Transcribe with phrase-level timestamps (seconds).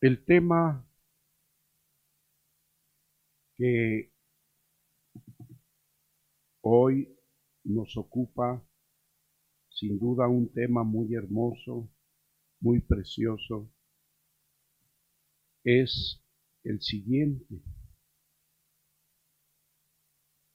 [0.00, 0.86] El tema
[3.56, 4.12] que
[6.60, 7.18] hoy
[7.64, 8.64] nos ocupa
[9.68, 11.90] sin duda un tema muy hermoso,
[12.60, 13.72] muy precioso,
[15.64, 16.22] es
[16.62, 17.60] el siguiente.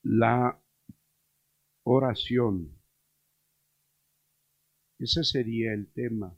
[0.04, 0.62] La
[1.84, 2.78] oración.
[5.00, 6.38] Ese sería el tema.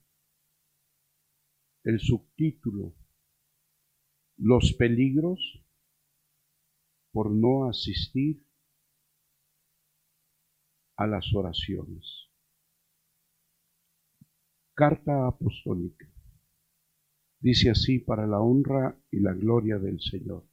[1.86, 2.94] El subtítulo.
[4.38, 5.40] Los peligros
[7.12, 8.46] por no asistir
[10.98, 12.30] a las oraciones.
[14.74, 16.12] Carta apostólica.
[17.40, 20.44] Dice así para la honra y la gloria del Señor.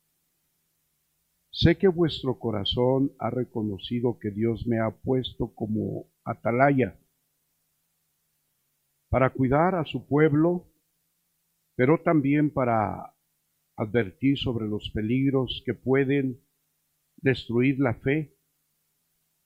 [1.51, 7.01] Sé que vuestro corazón ha reconocido que Dios me ha puesto como atalaya
[9.09, 10.72] para cuidar a su pueblo,
[11.83, 13.13] pero también para
[13.75, 16.41] advertir sobre los peligros que pueden
[17.17, 18.37] destruir la fe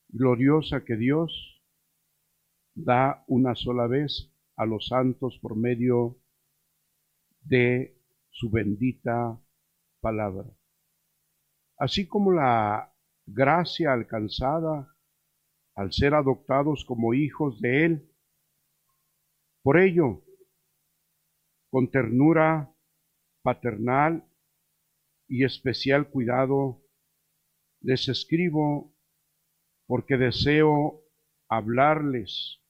[0.08, 1.64] gloriosa que Dios
[2.74, 6.18] da una sola vez a los santos por medio
[7.40, 9.40] de su bendita
[10.02, 10.50] palabra
[11.78, 14.94] así como la gracia alcanzada
[15.74, 18.12] al ser adoptados como hijos de Él.
[19.62, 20.25] Por ello,
[21.76, 22.74] con ternura
[23.42, 24.26] paternal
[25.28, 26.82] y especial cuidado,
[27.82, 28.96] les escribo
[29.86, 31.02] porque deseo
[31.50, 32.62] hablarles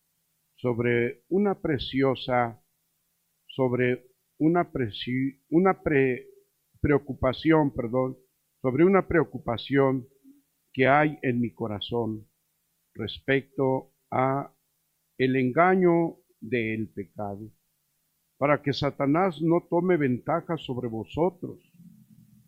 [0.57, 2.61] sobre una preciosa,
[3.47, 4.69] sobre una,
[5.51, 5.81] una
[6.81, 8.19] preocupación, perdón,
[8.61, 10.09] sobre una preocupación
[10.73, 12.29] que hay en mi corazón
[12.93, 14.53] respecto a
[15.17, 17.53] el engaño del pecado,
[18.39, 21.59] para que Satanás no tome ventaja sobre vosotros,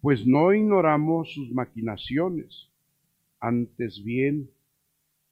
[0.00, 2.70] pues no ignoramos sus maquinaciones.
[3.40, 4.50] Antes bien,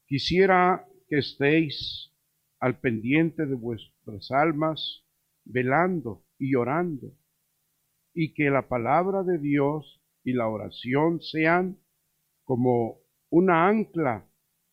[0.06, 2.12] quisiera que estéis
[2.60, 5.04] al pendiente de vuestras almas,
[5.44, 7.12] velando y orando,
[8.14, 11.78] y que la palabra de Dios y la oración sean
[12.44, 12.98] como
[13.30, 14.26] una ancla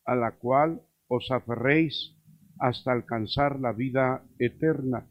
[0.06, 2.16] a la cual os aferréis
[2.60, 5.08] hasta alcanzar la vida eterna.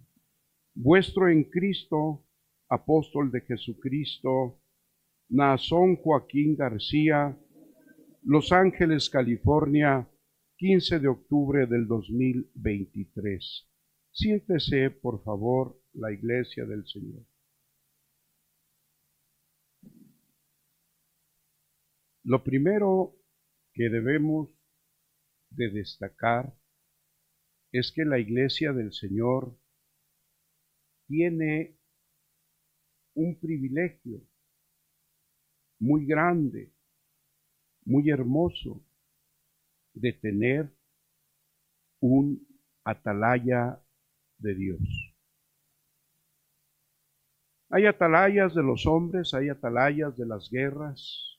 [0.74, 2.24] Vuestro en Cristo,
[2.68, 4.60] apóstol de Jesucristo,
[5.28, 7.38] Nazón Joaquín García,
[8.22, 10.08] Los Ángeles, California,
[10.56, 13.68] 15 de octubre del 2023.
[14.12, 17.26] Siéntese, por favor, la iglesia del Señor.
[22.24, 23.16] Lo primero
[23.74, 24.48] que debemos
[25.50, 26.54] de destacar
[27.72, 29.58] es que la iglesia del Señor
[31.12, 31.78] tiene
[33.12, 34.26] un privilegio
[35.78, 36.72] muy grande,
[37.84, 38.82] muy hermoso,
[39.92, 40.74] de tener
[42.00, 42.48] un
[42.82, 43.78] atalaya
[44.38, 44.80] de Dios.
[47.68, 51.38] Hay atalayas de los hombres, hay atalayas de las guerras,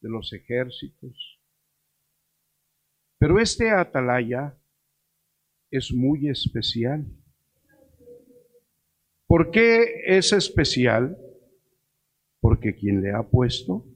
[0.00, 1.40] de los ejércitos.
[3.20, 4.58] Pero este atalaya
[5.70, 7.23] es muy especial.
[9.26, 11.18] ¿Por qué es especial?
[12.40, 13.86] Porque quien le ha puesto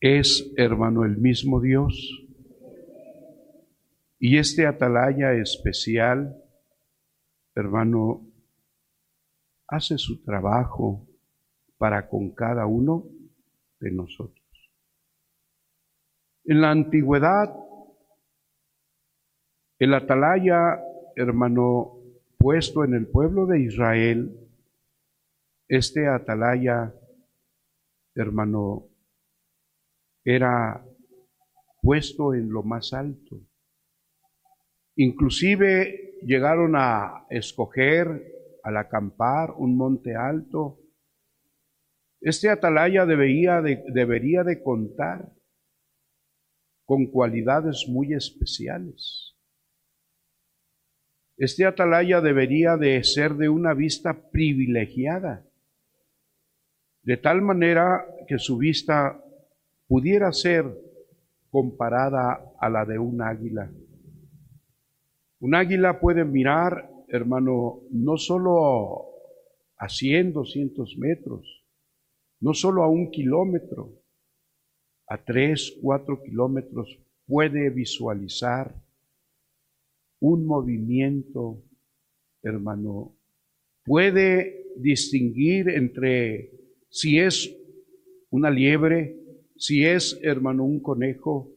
[0.00, 2.26] es, hermano, el mismo Dios.
[4.18, 6.36] Y este atalaya especial,
[7.54, 8.26] hermano,
[9.68, 11.06] hace su trabajo
[11.78, 13.06] para con cada uno
[13.80, 14.44] de nosotros.
[16.44, 17.54] En la antigüedad,
[19.78, 20.80] el atalaya,
[21.16, 22.03] hermano,
[22.44, 24.38] puesto en el pueblo de Israel,
[25.66, 26.94] este atalaya,
[28.14, 28.90] hermano,
[30.22, 30.84] era
[31.80, 33.40] puesto en lo más alto.
[34.96, 38.30] Inclusive llegaron a escoger,
[38.62, 40.80] al acampar, un monte alto
[42.20, 45.32] este atalaya debería de, debería de contar
[46.84, 49.33] con cualidades muy especiales.
[51.36, 55.44] Este atalaya debería de ser de una vista privilegiada,
[57.02, 59.20] de tal manera que su vista
[59.88, 60.64] pudiera ser
[61.50, 63.70] comparada a la de un águila.
[65.40, 69.06] Un águila puede mirar, hermano, no solo
[69.76, 71.64] a 100, 200 metros,
[72.40, 73.90] no solo a un kilómetro,
[75.08, 78.83] a tres, cuatro kilómetros, puede visualizar
[80.26, 81.62] un movimiento,
[82.42, 83.14] hermano,
[83.84, 86.50] puede distinguir entre
[86.88, 87.54] si es
[88.30, 89.18] una liebre,
[89.56, 91.52] si es, hermano, un conejo,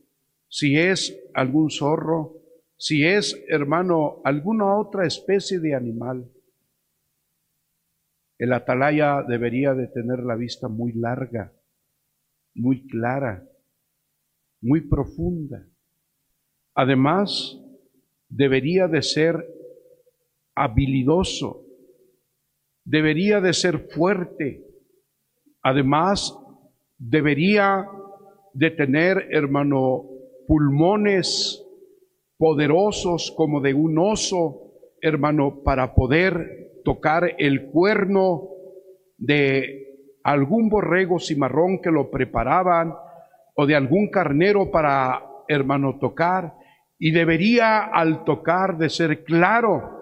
[0.50, 2.42] si es algún zorro,
[2.76, 6.30] si es, hermano, alguna otra especie de animal.
[8.38, 11.54] El atalaya debería de tener la vista muy larga,
[12.54, 13.48] muy clara,
[14.60, 15.66] muy profunda.
[16.74, 17.64] Además,
[18.30, 19.46] debería de ser
[20.56, 21.66] habilidoso,
[22.84, 24.64] debería de ser fuerte,
[25.62, 26.38] además
[26.98, 27.88] debería
[28.54, 30.06] de tener, hermano,
[30.48, 31.64] pulmones
[32.38, 34.72] poderosos como de un oso,
[35.02, 38.50] hermano, para poder tocar el cuerno
[39.18, 39.88] de
[40.24, 42.94] algún borrego cimarrón que lo preparaban
[43.56, 46.54] o de algún carnero para, hermano, tocar.
[47.00, 49.98] Y debería al tocar de ser claro.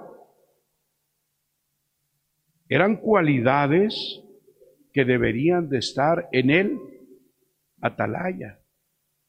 [2.70, 4.22] Eran cualidades
[4.94, 6.80] que deberían de estar en él
[7.82, 8.60] atalaya.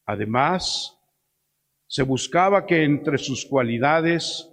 [0.05, 0.97] Además,
[1.87, 4.49] se buscaba que entre sus cualidades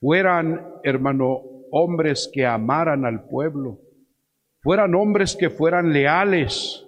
[0.00, 1.40] fueran, hermano,
[1.70, 3.80] hombres que amaran al pueblo,
[4.60, 6.86] fueran hombres que fueran leales,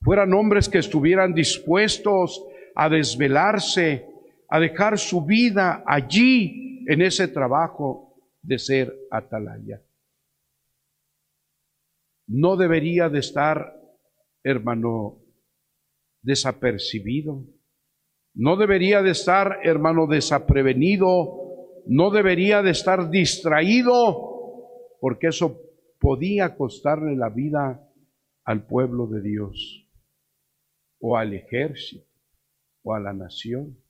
[0.00, 4.06] fueran hombres que estuvieran dispuestos a desvelarse,
[4.48, 9.82] a dejar su vida allí en ese trabajo de ser atalaya.
[12.26, 13.74] No debería de estar,
[14.42, 15.22] hermano,
[16.22, 17.44] desapercibido.
[18.34, 21.82] No debería de estar, hermano, desaprevenido.
[21.86, 25.60] No debería de estar distraído, porque eso
[25.98, 27.86] podía costarle la vida
[28.44, 29.88] al pueblo de Dios,
[30.98, 32.06] o al ejército,
[32.82, 33.83] o a la nación.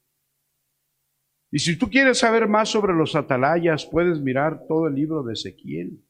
[1.55, 5.35] Y si tú quieres saber más sobre los atalayas, puedes mirar todo el libro de
[5.35, 6.05] Ezequiel.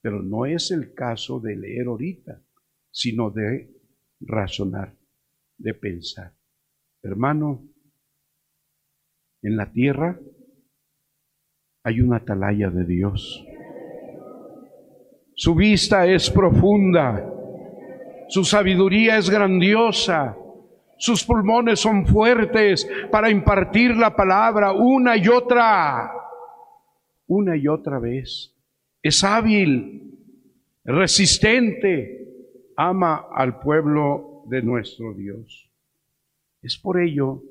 [0.00, 2.42] Pero no es el caso de leer ahorita,
[2.90, 3.70] sino de
[4.20, 4.96] razonar
[5.58, 6.32] de pensar.
[7.02, 7.68] Hermano,
[9.42, 10.18] en la tierra
[11.84, 13.44] hay una atalaya de Dios.
[15.34, 17.30] Su vista es profunda,
[18.30, 20.38] su sabiduría es grandiosa,
[20.98, 26.12] sus pulmones son fuertes para impartir la palabra una y otra,
[27.28, 28.54] una y otra vez.
[29.02, 30.18] Es hábil,
[30.84, 32.18] resistente,
[32.76, 35.70] ama al pueblo de nuestro Dios.
[36.62, 37.42] Es por ello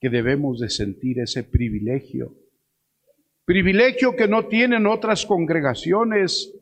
[0.00, 2.34] que debemos de sentir ese privilegio.
[3.44, 6.52] Privilegio que no tienen otras congregaciones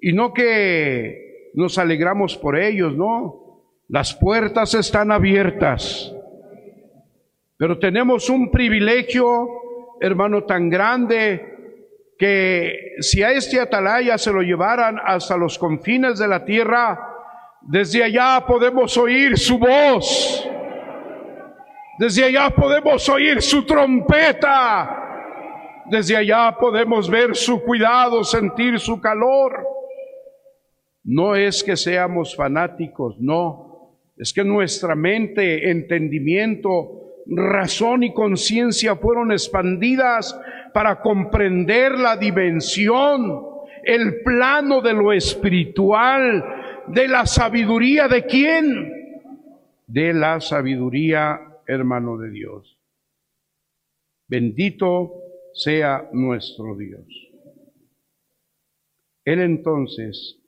[0.00, 3.45] y no que nos alegramos por ellos, no.
[3.88, 6.12] Las puertas están abiertas.
[7.56, 9.48] Pero tenemos un privilegio,
[10.00, 11.54] hermano, tan grande
[12.18, 16.98] que si a este atalaya se lo llevaran hasta los confines de la tierra,
[17.62, 20.48] desde allá podemos oír su voz.
[21.98, 25.02] Desde allá podemos oír su trompeta.
[25.86, 29.66] Desde allá podemos ver su cuidado, sentir su calor.
[31.04, 33.65] No es que seamos fanáticos, no.
[34.16, 40.38] Es que nuestra mente, entendimiento, razón y conciencia fueron expandidas
[40.72, 43.44] para comprender la dimensión,
[43.82, 46.44] el plano de lo espiritual,
[46.88, 48.92] de la sabiduría de quién?
[49.86, 52.78] De la sabiduría, hermano de Dios.
[54.28, 55.12] Bendito
[55.52, 57.06] sea nuestro Dios.
[59.24, 60.40] Él entonces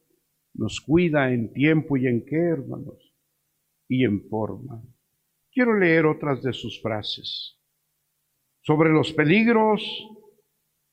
[0.55, 3.08] nos cuida en tiempo y en qué, hermanos,
[3.89, 4.83] y en forma.
[5.51, 7.59] Quiero leer otras de sus frases
[8.61, 9.83] sobre los peligros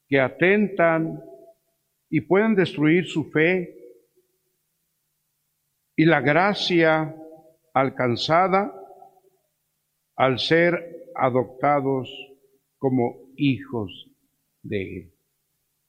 [0.08, 1.22] que atentan
[2.10, 3.76] y pueden destruir su fe
[5.96, 7.16] y la gracia
[7.74, 8.74] alcanzada
[10.16, 12.10] al ser adoptados
[12.78, 14.10] como hijos
[14.62, 15.14] de Él.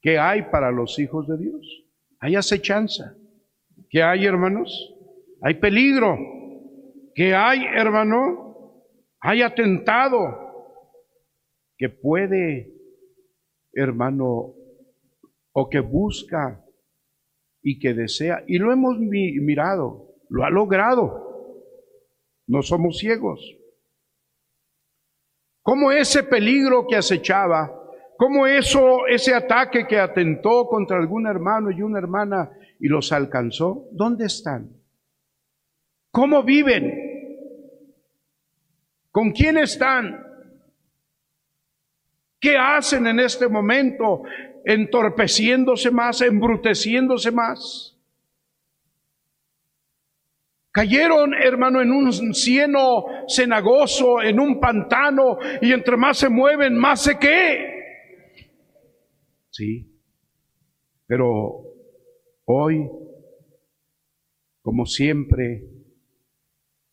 [0.01, 1.85] ¿Qué hay para los hijos de Dios?
[2.21, 3.17] Hay acechanza.
[3.91, 4.95] ¿Qué hay, hermanos?
[5.43, 6.17] Hay peligro.
[7.17, 8.85] ¿Qué hay, hermano?
[9.21, 10.21] Hay atentado
[11.79, 12.75] que puede,
[13.73, 14.53] hermano,
[15.53, 16.63] o que busca
[17.63, 21.65] y que desea, y lo hemos mirado, lo ha logrado.
[22.49, 23.41] No somos ciegos.
[25.63, 27.73] Como ese peligro que acechaba,
[28.19, 33.89] como eso, ese ataque que atentó contra algún hermano y una hermana y los alcanzó,
[33.93, 34.71] ¿dónde están?
[36.11, 37.06] ¿Cómo viven?
[39.17, 40.23] ¿Con quién están?
[42.39, 44.25] ¿Qué hacen en este momento?
[44.63, 47.97] Entorpeciéndose más, embruteciéndose más.
[50.71, 57.03] Cayeron, hermano, en un cieno cenagoso, en un pantano, y entre más se mueven, más
[57.03, 58.45] se qué.
[59.49, 59.99] Sí.
[61.07, 61.65] Pero
[62.45, 62.87] hoy,
[64.61, 65.65] como siempre,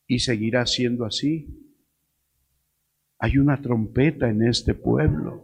[0.08, 1.60] y seguirá siendo así,
[3.24, 5.42] hay una trompeta en este pueblo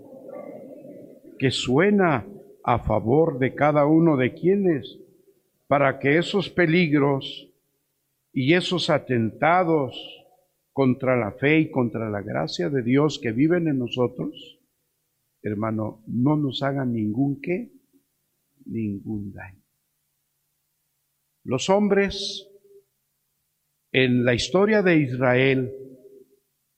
[1.40, 2.28] que suena
[2.62, 5.00] a favor de cada uno de quienes,
[5.66, 7.50] para que esos peligros
[8.34, 9.96] y esos atentados
[10.74, 14.60] contra la fe y contra la gracia de Dios que viven en nosotros,
[15.42, 17.72] hermano, no nos hagan ningún qué,
[18.66, 19.64] ningún daño.
[21.46, 22.46] Los hombres
[23.94, 25.89] en la historia de Israel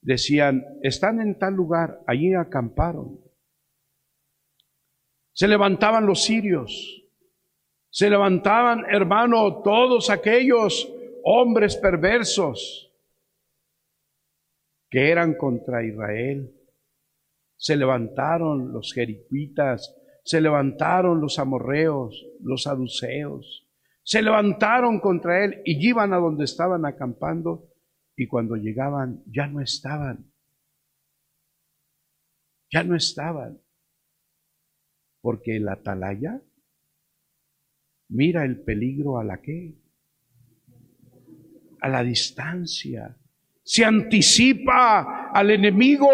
[0.01, 3.19] decían, están en tal lugar, allí acamparon.
[5.33, 7.03] Se levantaban los sirios,
[7.89, 10.91] se levantaban, hermano, todos aquellos
[11.23, 12.91] hombres perversos
[14.89, 16.53] que eran contra Israel.
[17.55, 23.67] Se levantaron los jericuitas, se levantaron los amorreos, los saduceos,
[24.03, 27.70] se levantaron contra él y iban a donde estaban acampando
[28.15, 30.31] y cuando llegaban ya no estaban.
[32.71, 33.59] Ya no estaban.
[35.21, 36.41] Porque el atalaya
[38.09, 39.81] mira el peligro a la que
[41.81, 43.17] a la distancia,
[43.63, 46.07] se anticipa al enemigo,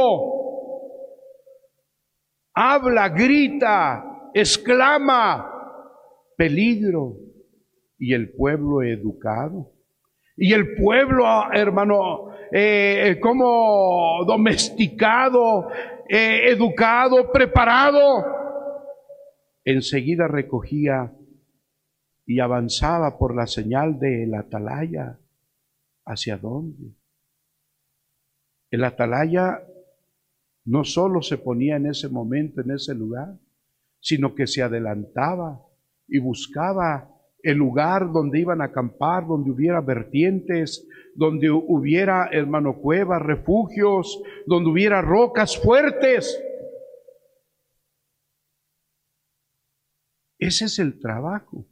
[2.54, 5.52] habla, grita, exclama,
[6.38, 7.18] peligro.
[8.00, 9.74] Y el pueblo educado,
[10.38, 15.70] y el pueblo, hermano, eh, como domesticado,
[16.08, 18.24] eh, educado, preparado,
[19.66, 21.12] enseguida recogía
[22.26, 25.18] y avanzaba por la señal de la atalaya
[26.10, 26.96] ¿Hacia dónde?
[28.72, 29.62] El atalaya
[30.64, 33.38] no solo se ponía en ese momento, en ese lugar,
[34.00, 35.62] sino que se adelantaba
[36.08, 43.22] y buscaba el lugar donde iban a acampar, donde hubiera vertientes, donde hubiera, hermano, cuevas,
[43.22, 46.44] refugios, donde hubiera rocas fuertes.
[50.40, 51.68] Ese es el trabajo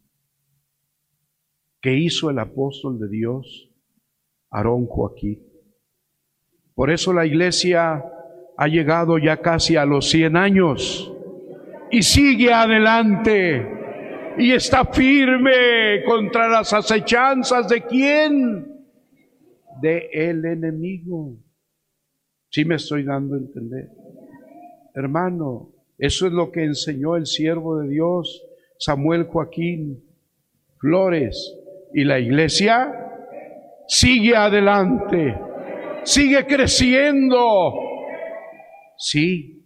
[1.81, 3.71] que hizo el apóstol de Dios
[4.49, 5.45] Aarón Joaquín.
[6.73, 8.03] Por eso la iglesia
[8.57, 11.13] ha llegado ya casi a los 100 años
[11.91, 13.74] y sigue adelante
[14.37, 18.85] y está firme contra las acechanzas de quién?
[19.81, 21.37] De el enemigo.
[22.49, 23.89] Si me estoy dando a entender.
[24.93, 28.43] Hermano, eso es lo que enseñó el siervo de Dios,
[28.77, 30.03] Samuel Joaquín
[30.77, 31.57] Flores.
[31.93, 32.93] Y la iglesia
[33.87, 35.35] sigue adelante,
[36.03, 37.73] sigue creciendo.
[38.97, 39.65] Sí,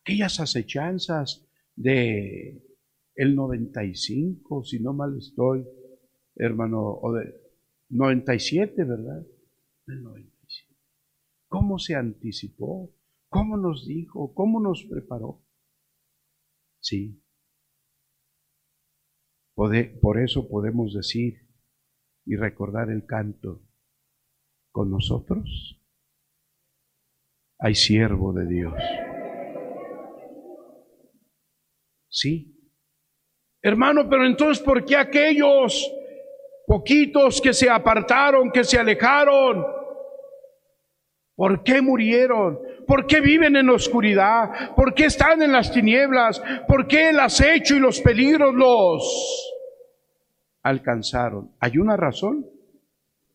[0.00, 1.46] aquellas acechanzas
[1.76, 2.63] de
[3.14, 5.66] el 95, si no mal estoy,
[6.34, 7.34] hermano, o de
[7.90, 9.24] 97, ¿verdad?
[9.86, 10.74] El 97.
[11.48, 12.92] ¿Cómo se anticipó?
[13.28, 14.34] ¿Cómo nos dijo?
[14.34, 15.44] ¿Cómo nos preparó?
[16.80, 17.22] Sí.
[19.54, 21.48] Por eso podemos decir
[22.24, 23.62] y recordar el canto
[24.72, 25.80] con nosotros?
[27.58, 28.74] Hay siervo de Dios.
[32.08, 32.53] Sí.
[33.64, 35.90] Hermano, pero entonces, ¿por qué aquellos
[36.66, 39.66] poquitos que se apartaron, que se alejaron?
[41.34, 42.60] ¿Por qué murieron?
[42.86, 44.74] ¿Por qué viven en la oscuridad?
[44.76, 46.42] ¿Por qué están en las tinieblas?
[46.68, 49.50] ¿Por qué el acecho y los peligros los
[50.64, 51.50] alcanzaron.
[51.60, 52.46] ¿Hay una razón?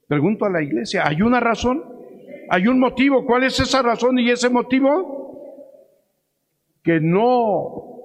[0.08, 1.84] Pregunto a la iglesia, ¿hay una razón?
[2.50, 3.26] ¿Hay un motivo?
[3.26, 5.64] ¿Cuál es esa razón y ese motivo?
[6.84, 7.99] Que no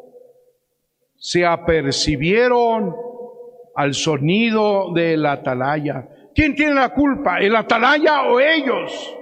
[1.24, 2.94] se apercibieron
[3.74, 6.06] al sonido de la atalaya.
[6.34, 7.38] ¿Quién tiene la culpa?
[7.38, 9.16] ¿El atalaya o ellos?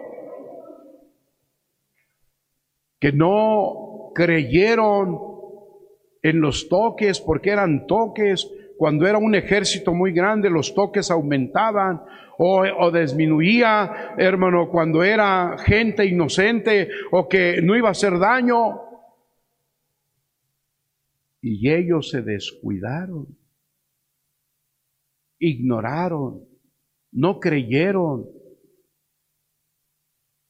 [2.98, 5.16] Que no creyeron
[6.22, 12.02] en los toques porque eran toques cuando era un ejército muy grande, los toques aumentaban
[12.36, 18.91] o, disminuía, hermano, cuando era gente inocente o que no iba a hacer daño.
[21.42, 23.36] Y ellos se descuidaron,
[25.40, 26.46] ignoraron,
[27.10, 28.30] no creyeron,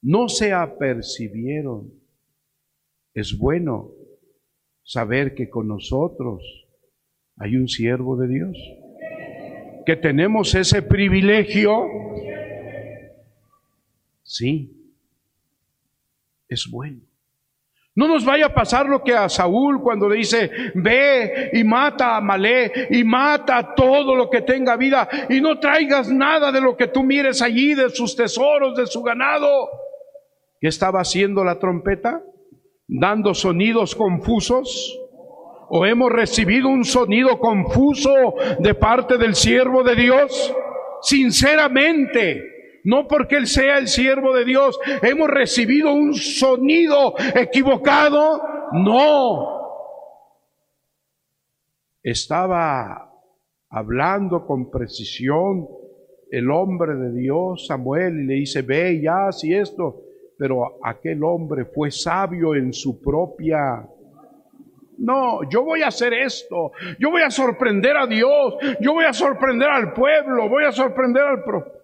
[0.03, 1.91] no se apercibieron.
[3.15, 3.91] es bueno
[4.85, 6.43] saber que con nosotros
[7.37, 8.57] hay un siervo de Dios,
[9.87, 11.87] que tenemos ese privilegio.
[14.23, 14.95] Sí,
[16.49, 17.12] es bueno.
[17.95, 22.17] No nos vaya a pasar lo que a Saúl cuando le dice, ve y mata
[22.17, 26.75] a Malé y mata todo lo que tenga vida y no traigas nada de lo
[26.75, 29.69] que tú mires allí, de sus tesoros, de su ganado.
[30.59, 32.23] ¿Qué estaba haciendo la trompeta?
[32.89, 34.99] Dando sonidos confusos.
[35.69, 38.13] ¿O hemos recibido un sonido confuso
[38.59, 40.55] de parte del siervo de Dios?
[41.03, 42.52] Sinceramente,
[42.85, 48.43] no porque Él sea el siervo de Dios, hemos recibido un sonido equivocado.
[48.73, 49.61] No.
[52.03, 53.11] Estaba
[53.71, 55.69] hablando con precisión
[56.31, 60.03] el hombre de Dios, Samuel, y le dice, ve ya, si esto.
[60.39, 63.87] Pero aquel hombre fue sabio en su propia
[64.99, 66.71] no, yo voy a hacer esto.
[67.01, 68.55] Yo voy a sorprender a Dios.
[68.81, 70.49] Yo voy a sorprender al pueblo.
[70.49, 71.82] Voy a sorprender al profeta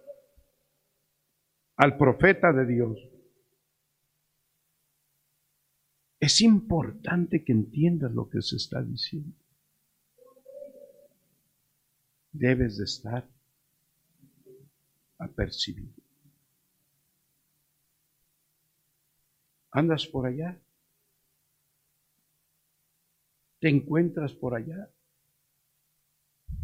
[1.79, 2.99] al profeta de Dios.
[6.19, 9.33] Es importante que entiendas lo que se está diciendo.
[12.33, 13.25] Debes de estar
[15.19, 15.93] apercibido.
[19.71, 20.59] ¿Andas por allá?
[23.59, 24.89] ¿Te encuentras por allá?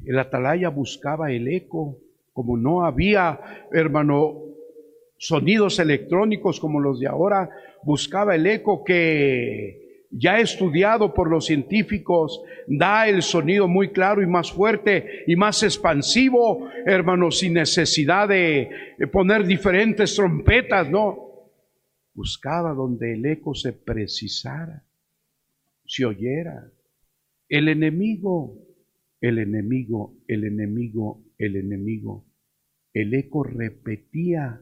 [0.03, 1.99] El atalaya buscaba el eco,
[2.33, 4.44] como no había, hermano,
[5.17, 7.49] sonidos electrónicos como los de ahora,
[7.83, 14.27] buscaba el eco que ya estudiado por los científicos da el sonido muy claro y
[14.27, 18.69] más fuerte y más expansivo, hermanos, sin necesidad de
[19.11, 21.49] poner diferentes trompetas, no.
[22.13, 24.83] Buscaba donde el eco se precisara,
[25.85, 26.71] se oyera.
[27.49, 28.57] El enemigo,
[29.19, 32.25] el enemigo, el enemigo, el enemigo.
[32.93, 34.61] El eco repetía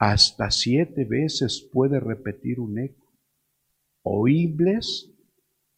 [0.00, 3.12] hasta siete veces puede repetir un eco.
[4.02, 5.14] Oíbles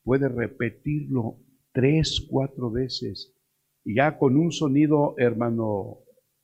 [0.04, 1.38] puede repetirlo
[1.72, 3.34] tres, cuatro veces.
[3.84, 5.98] Ya con un sonido, hermano,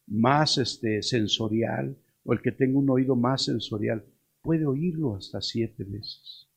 [0.09, 4.05] más este, sensorial, o el que tenga un oído más sensorial,
[4.43, 6.49] puede oírlo hasta siete veces.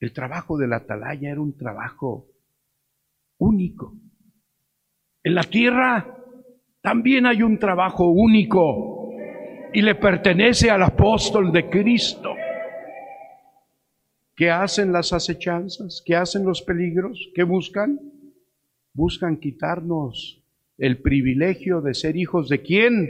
[0.00, 2.30] El trabajo de la atalaya era un trabajo
[3.36, 3.94] único.
[5.22, 6.21] En la tierra
[6.82, 9.10] también hay un trabajo único
[9.72, 12.34] y le pertenece al apóstol de Cristo.
[14.34, 16.02] ¿Qué hacen las acechanzas?
[16.04, 17.30] ¿Qué hacen los peligros?
[17.34, 18.00] ¿Qué buscan?
[18.92, 20.42] Buscan quitarnos
[20.76, 23.08] el privilegio de ser hijos de quién?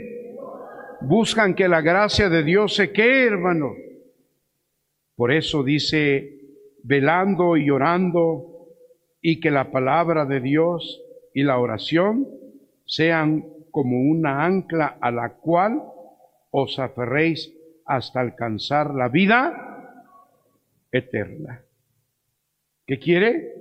[1.01, 3.73] Buscan que la gracia de Dios se quede, hermano.
[5.15, 6.39] Por eso dice,
[6.83, 8.67] velando y orando,
[9.19, 11.01] y que la palabra de Dios
[11.33, 12.27] y la oración
[12.85, 15.81] sean como una ancla a la cual
[16.51, 17.51] os aferréis
[17.87, 20.05] hasta alcanzar la vida
[20.91, 21.65] eterna.
[22.85, 23.51] ¿Qué quiere?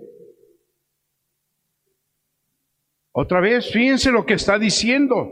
[3.13, 5.31] Otra vez, fíjense lo que está diciendo.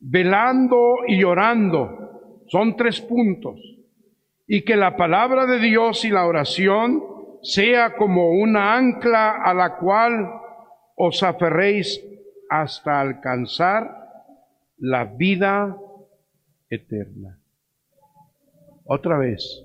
[0.00, 2.44] Velando y orando.
[2.46, 3.60] Son tres puntos.
[4.46, 7.02] Y que la palabra de Dios y la oración
[7.42, 10.30] sea como una ancla a la cual
[10.96, 12.02] os aferréis
[12.48, 14.04] hasta alcanzar
[14.78, 15.76] la vida
[16.68, 17.38] eterna.
[18.84, 19.64] Otra vez,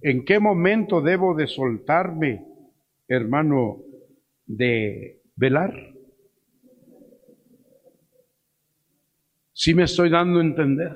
[0.00, 2.44] ¿en qué momento debo de soltarme,
[3.08, 3.78] hermano,
[4.46, 5.72] de velar?
[9.52, 10.92] Si me estoy dando a entender.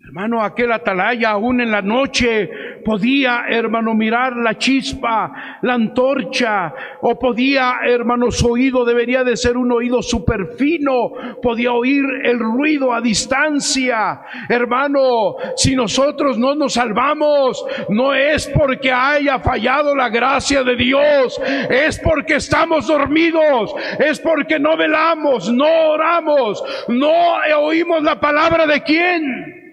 [0.00, 2.50] Hermano, aquel atalaya aún en la noche
[2.84, 9.56] podía, hermano, mirar la chispa, la antorcha, o podía, hermano, su oído debería de ser
[9.56, 14.20] un oído súper fino, podía oír el ruido a distancia.
[14.48, 21.40] Hermano, si nosotros no nos salvamos, no es porque haya fallado la gracia de Dios,
[21.70, 27.12] es porque estamos dormidos, es porque no velamos, no oramos, no
[27.58, 29.63] oímos la palabra de quién.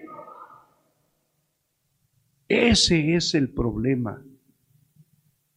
[2.52, 4.22] Ese es el problema.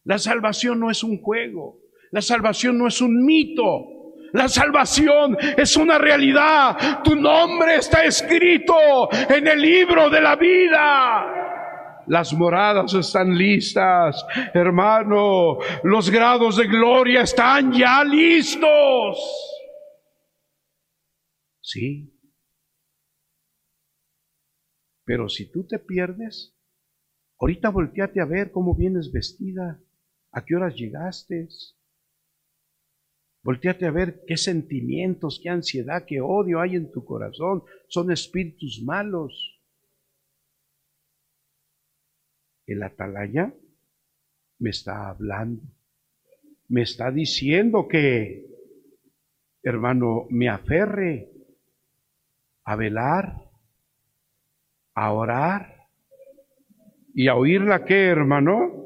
[0.04, 1.80] La salvación no es un juego,
[2.10, 7.02] la salvación no es un mito, la salvación es una realidad.
[7.04, 8.74] Tu nombre está escrito
[9.28, 12.04] en el libro de la vida.
[12.06, 15.58] Las moradas están listas, hermano.
[15.82, 19.18] Los grados de gloria están ya listos.
[21.60, 22.10] Sí,
[25.04, 26.55] Pero si tú te pierdes,
[27.38, 29.80] ahorita volteate a ver cómo vienes vestida,
[30.32, 31.48] a qué horas llegaste.
[33.42, 37.62] Volteate a ver qué sentimientos, qué ansiedad, qué odio hay en tu corazón.
[37.88, 39.60] Son espíritus malos.
[42.66, 43.54] El atalaya
[44.58, 45.62] me está hablando.
[46.68, 48.44] Me está diciendo que,
[49.62, 51.30] hermano, me aferre
[52.64, 53.48] a velar,
[54.94, 55.75] a orar
[57.18, 58.84] y a oír la que, hermano,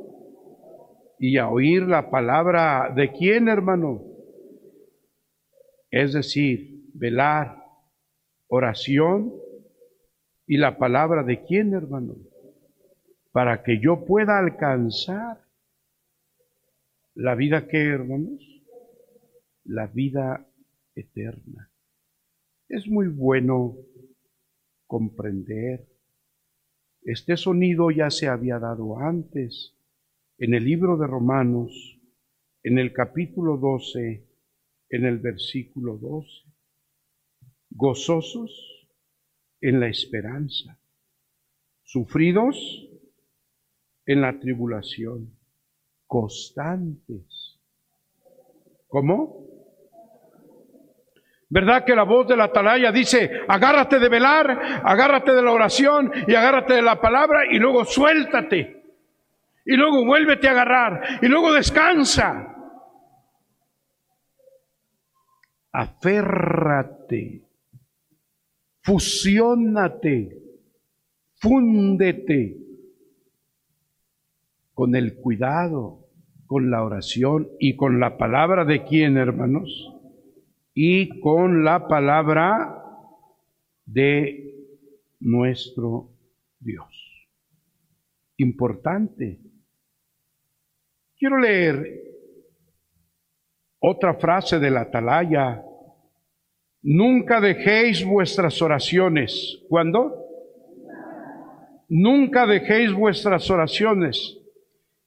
[1.19, 4.05] y a oír la palabra de quién, hermano.
[5.91, 7.61] Es decir, velar,
[8.47, 9.35] oración
[10.47, 12.15] y la palabra de quién, hermano,
[13.33, 15.45] para que yo pueda alcanzar
[17.15, 18.63] la vida que, hermanos,
[19.65, 20.47] la vida
[20.95, 21.69] eterna.
[22.69, 23.75] Es muy bueno
[24.87, 25.85] comprender.
[27.03, 29.75] Este sonido ya se había dado antes
[30.39, 31.99] en el libro de Romanos,
[32.63, 34.29] en el capítulo 12,
[34.91, 36.29] en el versículo 12.
[37.71, 38.89] Gozosos
[39.63, 40.79] en la esperanza,
[41.83, 42.57] sufridos
[44.05, 45.39] en la tribulación,
[46.07, 47.61] constantes.
[48.89, 49.50] ¿Cómo?
[51.53, 56.13] ¿Verdad que la voz de la atalaya dice, agárrate de velar, agárrate de la oración
[56.29, 58.85] y agárrate de la palabra y luego suéltate?
[59.67, 62.55] Y luego vuélvete a agarrar y luego descansa.
[65.73, 67.43] Aférrate,
[68.83, 70.39] fusiónate,
[71.35, 72.59] fúndete
[74.73, 76.07] con el cuidado,
[76.47, 80.00] con la oración y con la palabra de quién, hermanos?
[80.83, 82.83] Y con la palabra
[83.85, 84.65] de
[85.19, 86.09] nuestro
[86.59, 86.89] Dios.
[88.39, 89.41] Importante.
[91.19, 91.87] Quiero leer
[93.79, 95.63] otra frase de la atalaya.
[96.81, 99.63] Nunca dejéis vuestras oraciones.
[99.69, 100.15] ¿Cuándo?
[101.91, 104.39] Nunca dejéis vuestras oraciones.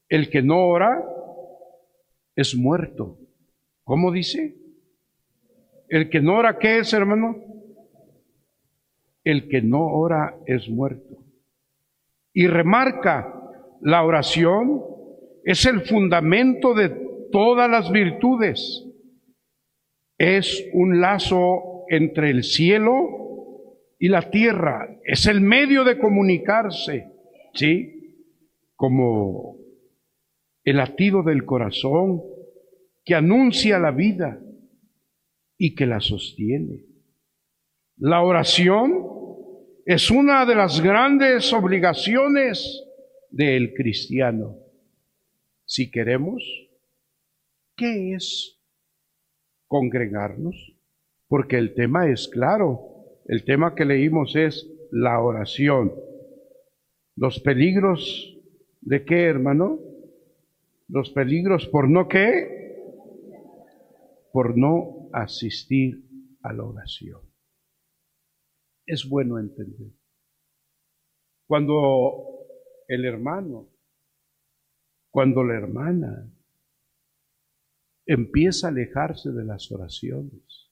[0.07, 1.03] El que no ora
[2.35, 3.17] es muerto.
[3.83, 4.62] ¿Cómo dice?
[5.93, 7.35] El que no ora, ¿qué es, hermano?
[9.23, 11.23] El que no ora es muerto.
[12.33, 13.31] Y remarca,
[13.79, 14.81] la oración
[15.43, 16.89] es el fundamento de
[17.31, 18.87] todas las virtudes.
[20.17, 24.97] Es un lazo entre el cielo y la tierra.
[25.03, 27.05] Es el medio de comunicarse,
[27.53, 28.25] ¿sí?
[28.75, 29.57] Como
[30.63, 32.23] el latido del corazón
[33.05, 34.39] que anuncia la vida
[35.63, 36.83] y que la sostiene.
[37.95, 38.91] La oración
[39.85, 42.83] es una de las grandes obligaciones
[43.31, 44.57] del cristiano.
[45.63, 46.43] Si queremos,
[47.77, 48.59] ¿qué es
[49.69, 50.75] congregarnos?
[51.29, 52.81] Porque el tema es claro.
[53.29, 55.93] El tema que leímos es la oración.
[57.15, 58.37] Los peligros
[58.81, 59.79] de qué, hermano?
[60.89, 62.81] Los peligros por no qué?
[64.33, 66.03] Por no asistir
[66.41, 67.21] a la oración.
[68.85, 69.91] Es bueno entender.
[71.47, 72.45] Cuando
[72.87, 73.69] el hermano,
[75.09, 76.29] cuando la hermana
[78.05, 80.71] empieza a alejarse de las oraciones.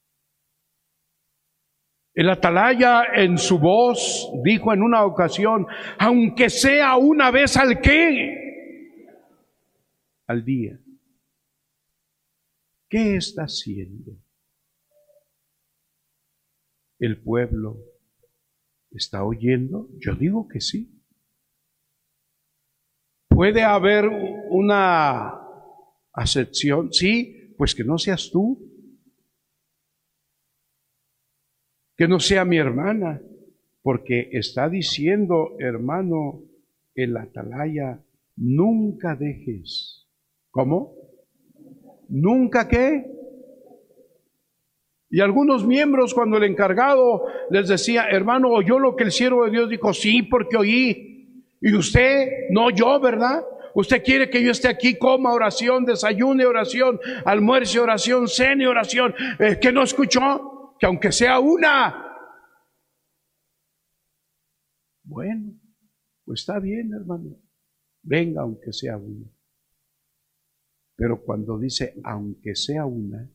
[2.14, 5.66] El atalaya en su voz dijo en una ocasión,
[5.98, 9.06] aunque sea una vez al qué,
[10.26, 10.78] al día.
[12.88, 14.21] ¿Qué está haciendo?
[17.02, 17.78] El pueblo
[18.92, 19.88] está oyendo?
[19.98, 21.02] Yo digo que sí.
[23.28, 24.08] ¿Puede haber
[24.50, 25.34] una
[26.12, 26.92] acepción?
[26.92, 28.56] Sí, pues que no seas tú.
[31.96, 33.20] Que no sea mi hermana,
[33.82, 36.44] porque está diciendo, hermano,
[36.94, 38.00] el atalaya,
[38.36, 40.08] nunca dejes.
[40.50, 40.94] ¿Cómo?
[42.08, 43.21] ¿Nunca qué?
[45.14, 49.50] Y algunos miembros cuando el encargado les decía, hermano, oyó lo que el siervo de
[49.50, 51.46] Dios dijo, sí, porque oí.
[51.60, 53.44] Y usted, no yo, ¿verdad?
[53.74, 59.14] Usted quiere que yo esté aquí, coma oración, desayune oración, almuerce oración, cene oración.
[59.38, 60.76] Eh, ¿Que no escuchó?
[60.80, 62.18] Que aunque sea una.
[65.04, 65.60] Bueno,
[66.24, 67.36] pues está bien, hermano.
[68.02, 69.26] Venga, aunque sea una.
[70.96, 73.30] Pero cuando dice, aunque sea una,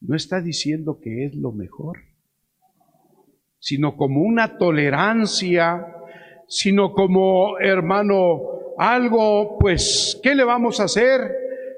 [0.00, 1.98] no está diciendo que es lo mejor.
[3.60, 5.86] sino como una tolerancia,
[6.48, 8.40] sino como, hermano,
[8.78, 11.20] algo, pues, ¿qué le vamos a hacer?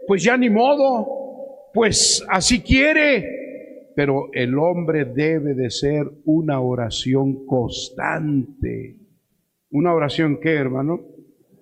[0.07, 3.91] Pues ya ni modo, pues así quiere.
[3.97, 8.97] Pero el hombre debe de ser una oración constante.
[9.71, 11.01] ¿Una oración qué, hermano?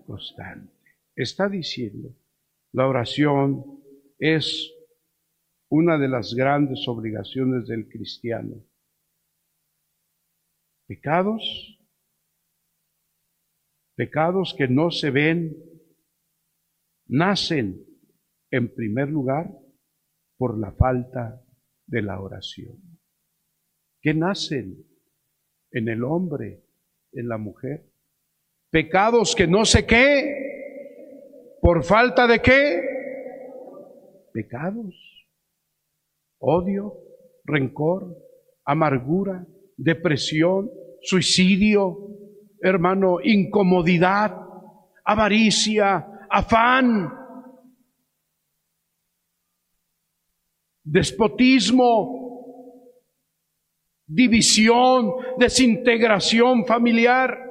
[0.06, 0.70] Constante.
[1.16, 2.10] Está diciendo,
[2.72, 3.64] la oración
[4.18, 4.70] es
[5.70, 8.56] una de las grandes obligaciones del cristiano.
[10.86, 11.78] Pecados,
[13.94, 15.56] pecados que no se ven,
[17.06, 17.86] nacen
[18.50, 19.48] en primer lugar
[20.36, 21.40] por la falta
[21.86, 22.76] de la oración.
[24.02, 24.84] ¿Qué nacen
[25.70, 26.64] en el hombre,
[27.12, 27.88] en la mujer?
[28.70, 32.82] Pecados que no sé qué, por falta de qué?
[34.32, 35.09] Pecados
[36.40, 36.98] odio,
[37.44, 38.16] rencor,
[38.64, 42.08] amargura, depresión, suicidio,
[42.60, 44.36] hermano, incomodidad,
[45.04, 47.12] avaricia, afán,
[50.82, 52.20] despotismo,
[54.06, 57.50] división, desintegración familiar,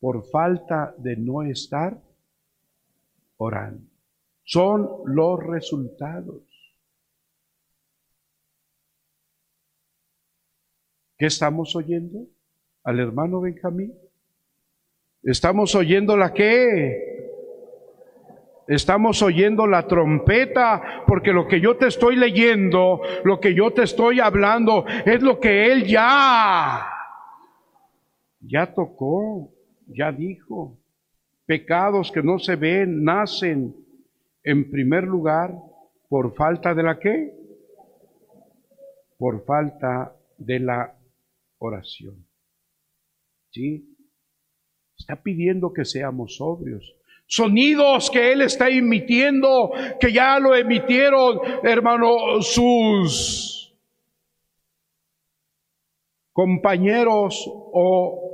[0.00, 1.96] por falta de no estar
[3.36, 3.86] orando.
[4.42, 6.51] Son los resultados.
[11.22, 12.26] ¿Qué estamos oyendo?
[12.82, 13.94] Al hermano Benjamín.
[15.22, 17.30] ¿Estamos oyendo la qué?
[18.66, 23.84] Estamos oyendo la trompeta, porque lo que yo te estoy leyendo, lo que yo te
[23.84, 26.88] estoy hablando, es lo que Él ya,
[28.40, 29.48] ya tocó,
[29.86, 30.76] ya dijo.
[31.46, 33.76] Pecados que no se ven, nacen
[34.42, 35.54] en primer lugar
[36.08, 37.32] por falta de la qué?
[39.16, 40.96] Por falta de la
[41.62, 42.26] oración.
[43.50, 43.96] ¿Sí?
[44.98, 46.94] Está pidiendo que seamos sobrios.
[47.26, 53.74] Sonidos que Él está emitiendo, que ya lo emitieron, hermano, sus
[56.32, 58.32] compañeros o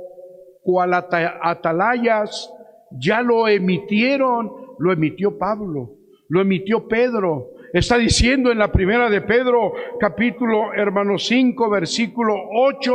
[0.63, 2.51] cual atalayas,
[2.91, 9.21] ya lo emitieron, lo emitió Pablo, lo emitió Pedro, Está diciendo en la primera de
[9.21, 12.93] Pedro, capítulo hermano 5, versículo 8,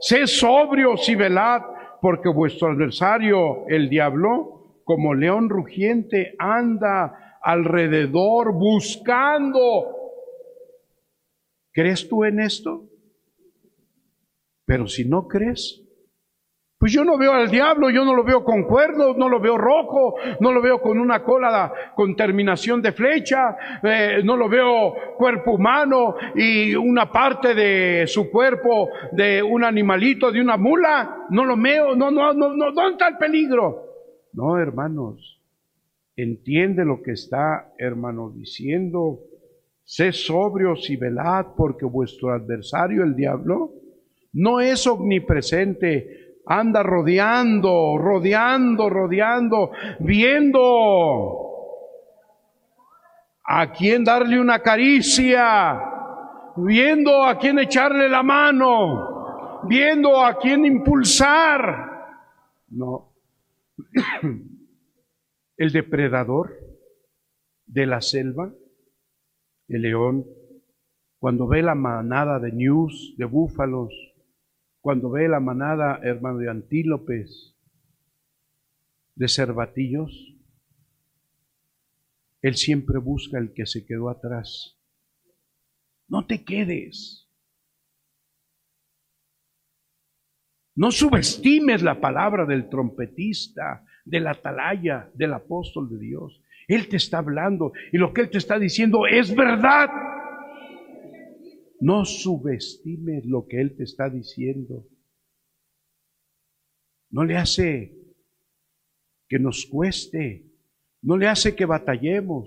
[0.00, 1.62] sé sobrios y velad,
[2.02, 9.94] porque vuestro adversario, el diablo, como león rugiente, anda alrededor buscando.
[11.72, 12.86] ¿Crees tú en esto?
[14.64, 15.87] Pero si no crees,
[16.78, 19.58] pues yo no veo al diablo, yo no lo veo con cuernos, no lo veo
[19.58, 24.94] rojo, no lo veo con una cola con terminación de flecha, eh, no lo veo
[25.16, 31.44] cuerpo humano y una parte de su cuerpo de un animalito, de una mula, no
[31.44, 33.82] lo veo, no, no, no, no, ¿dónde está el peligro?
[34.32, 35.42] No, hermanos,
[36.14, 39.18] entiende lo que está, hermano, diciendo,
[39.82, 43.72] sé sobrios y velad porque vuestro adversario, el diablo,
[44.32, 51.48] no es omnipresente, anda rodeando, rodeando, rodeando, viendo
[53.44, 55.80] a quién darle una caricia,
[56.56, 62.16] viendo a quién echarle la mano, viendo a quién impulsar.
[62.68, 63.12] No.
[65.56, 66.52] El depredador
[67.66, 68.52] de la selva,
[69.68, 70.24] el león,
[71.18, 73.92] cuando ve la manada de news, de búfalos,
[74.80, 77.56] cuando ve la manada, hermano, de antílopes,
[79.14, 80.36] de cervatillos,
[82.40, 84.78] él siempre busca el que se quedó atrás.
[86.06, 87.28] No te quedes.
[90.74, 96.40] No subestimes la palabra del trompetista, del atalaya, del apóstol de Dios.
[96.68, 99.90] Él te está hablando y lo que Él te está diciendo es verdad.
[101.80, 104.84] No subestimes lo que Él te está diciendo.
[107.10, 107.94] No le hace
[109.28, 110.46] que nos cueste,
[111.02, 112.46] no le hace que batallemos,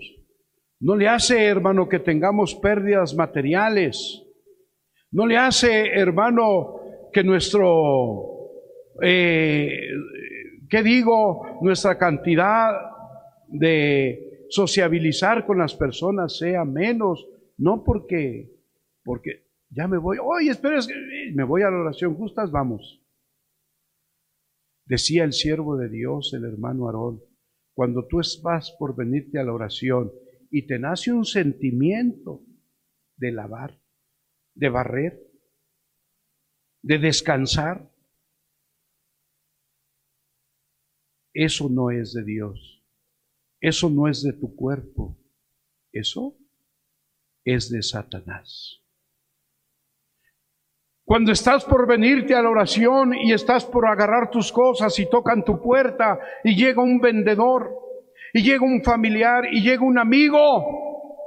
[0.80, 4.24] no le hace, hermano, que tengamos pérdidas materiales,
[5.12, 6.80] no le hace, hermano,
[7.14, 8.50] que nuestro,
[9.02, 9.90] eh,
[10.70, 11.60] ¿qué digo?
[11.62, 12.72] Nuestra cantidad
[13.48, 18.50] de sociabilizar con las personas sea menos, no porque
[19.04, 20.80] porque ya me voy, oye, espera,
[21.34, 23.02] me voy a la oración, justas, vamos.
[24.86, 27.24] Decía el siervo de Dios, el hermano Aarón,
[27.74, 30.12] cuando tú vas por venirte a la oración
[30.50, 32.44] y te nace un sentimiento
[33.16, 33.82] de lavar,
[34.54, 35.32] de barrer,
[36.82, 37.90] de descansar.
[41.34, 42.84] Eso no es de Dios.
[43.62, 45.18] Eso no es de tu cuerpo.
[45.94, 46.38] Eso
[47.46, 48.81] es de Satanás.
[51.04, 55.44] Cuando estás por venirte a la oración y estás por agarrar tus cosas y tocan
[55.44, 57.76] tu puerta y llega un vendedor
[58.34, 61.20] y llega un familiar y llega un amigo,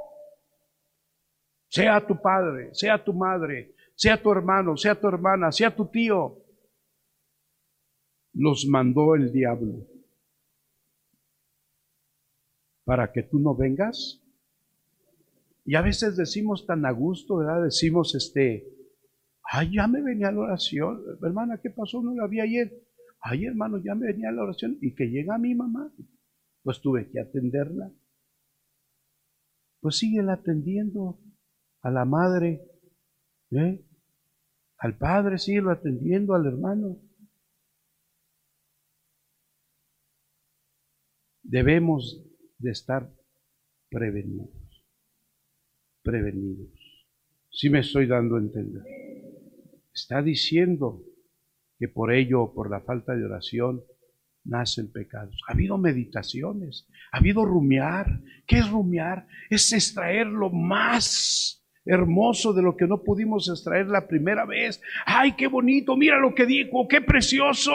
[1.67, 6.37] sea tu padre, sea tu madre, sea tu hermano, sea tu hermana, sea tu tío,
[8.33, 9.85] los mandó el diablo
[12.85, 14.21] para que tú no vengas.
[15.65, 17.63] Y a veces decimos tan a gusto, ¿verdad?
[17.63, 18.74] Decimos, este,
[19.51, 21.03] ay, ya me venía la oración.
[21.21, 22.01] Hermana, ¿qué pasó?
[22.01, 22.73] No la vi ayer.
[23.19, 24.77] Ay, hermano, ya me venía la oración.
[24.81, 25.93] Y que llega mi mamá,
[26.63, 27.91] pues tuve que atenderla.
[29.79, 31.19] Pues sigue atendiendo
[31.81, 32.67] a la madre,
[33.51, 33.85] ¿eh?
[34.77, 36.99] al padre, sigue atendiendo al hermano.
[41.43, 42.25] Debemos
[42.57, 43.13] de estar
[43.89, 44.49] prevenidos,
[46.01, 46.69] prevenidos.
[47.51, 48.83] Si me estoy dando a entender.
[49.95, 51.01] Está diciendo
[51.79, 53.81] que por ello, por la falta de oración,
[54.43, 55.41] nacen pecados.
[55.47, 58.21] Ha habido meditaciones, ha habido rumiar.
[58.45, 59.25] ¿Qué es rumiar?
[59.49, 64.81] Es extraer lo más hermoso de lo que no pudimos extraer la primera vez.
[65.05, 65.95] ¡Ay, qué bonito!
[65.95, 67.71] Mira lo que dijo, qué precioso.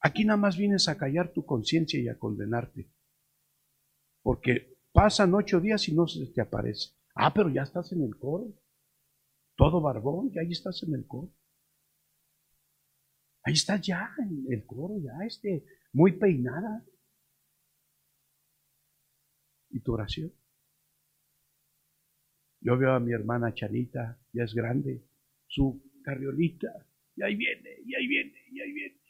[0.00, 2.90] Aquí nada más vienes a callar tu conciencia y a condenarte.
[4.22, 6.94] Porque pasan ocho días y no se te aparece.
[7.14, 8.54] Ah, pero ya estás en el coro.
[9.54, 11.30] Todo barbón, ya ahí estás en el coro.
[13.42, 16.82] Ahí estás ya en el coro, ya este, muy peinada.
[19.68, 20.32] ¿Y tu oración?
[22.62, 25.06] Yo veo a mi hermana Chanita, ya es grande,
[25.46, 26.68] su carriolita,
[27.14, 29.00] y ahí viene, y ahí viene, y ahí viene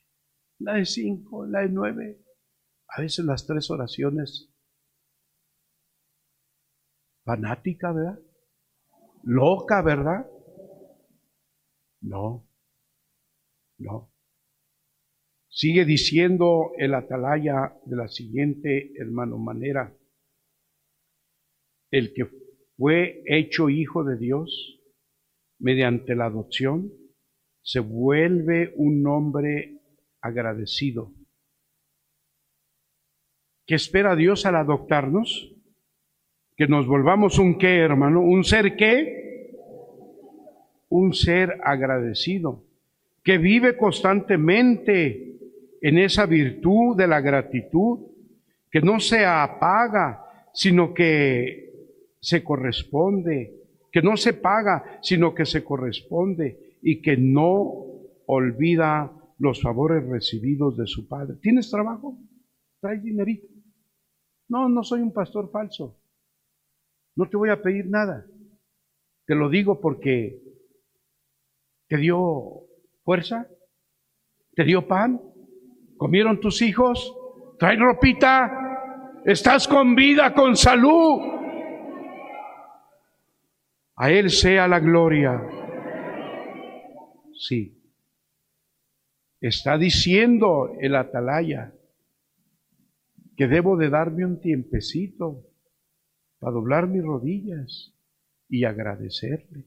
[0.59, 2.25] la de cinco, la de nueve,
[2.89, 4.53] a veces las tres oraciones.
[7.27, 8.21] Fanática, ¿verdad?
[9.25, 10.31] Loca, ¿verdad?
[12.01, 12.49] No,
[13.79, 14.13] no.
[15.49, 19.93] Sigue diciendo el atalaya de la siguiente, hermano, manera.
[21.91, 22.31] El que
[22.77, 24.81] fue hecho hijo de Dios
[25.59, 26.93] mediante la adopción
[27.61, 29.81] se vuelve un hombre
[30.21, 31.13] agradecido.
[33.67, 35.56] ¿Qué espera Dios al adoptarnos?
[36.57, 39.53] Que nos volvamos un qué, hermano, un ser qué?
[40.89, 42.65] Un ser agradecido,
[43.23, 45.37] que vive constantemente
[45.83, 47.99] en esa virtud de la gratitud,
[48.71, 51.67] que no se apaga, sino que
[52.21, 53.53] se corresponde,
[53.93, 57.85] que no se paga, sino que se corresponde y que no
[58.27, 61.37] olvida los favores recibidos de su padre.
[61.41, 62.17] ¿Tienes trabajo?
[62.81, 63.47] ¿Traes dinerito?
[64.49, 65.97] No, no soy un pastor falso.
[67.17, 68.27] No te voy a pedir nada.
[69.25, 70.39] Te lo digo porque
[71.89, 72.67] te dio
[73.05, 73.49] fuerza,
[74.55, 75.21] te dio pan,
[75.97, 77.17] comieron tus hijos,
[77.59, 81.21] trae ropita, estás con vida, con salud.
[83.97, 85.43] A Él sea la gloria.
[87.39, 87.73] Sí.
[89.41, 91.73] Está diciendo el atalaya
[93.37, 95.45] que debo de darme un tiempecito
[96.47, 97.93] para doblar mis rodillas
[98.49, 99.65] y agradecerle.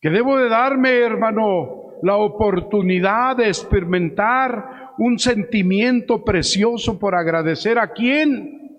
[0.00, 7.92] Que debo de darme, hermano, la oportunidad de experimentar un sentimiento precioso por agradecer a
[7.92, 8.76] quién.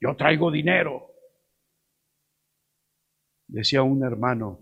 [0.00, 1.04] Yo traigo dinero.
[3.48, 4.60] Decía un hermano,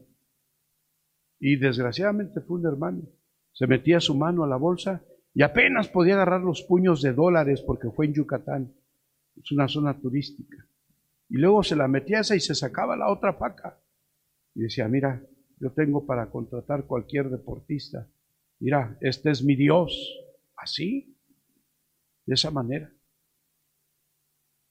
[1.38, 3.02] y desgraciadamente fue un hermano.
[3.52, 5.02] Se metía su mano a la bolsa
[5.34, 8.72] y apenas podía agarrar los puños de dólares porque fue en Yucatán.
[9.36, 10.66] Es una zona turística.
[11.28, 13.80] Y luego se la metía esa y se sacaba la otra faca.
[14.54, 15.22] Y decía, mira,
[15.58, 18.08] yo tengo para contratar cualquier deportista.
[18.58, 20.18] Mira, este es mi Dios.
[20.56, 21.16] Así,
[22.26, 22.92] de esa manera.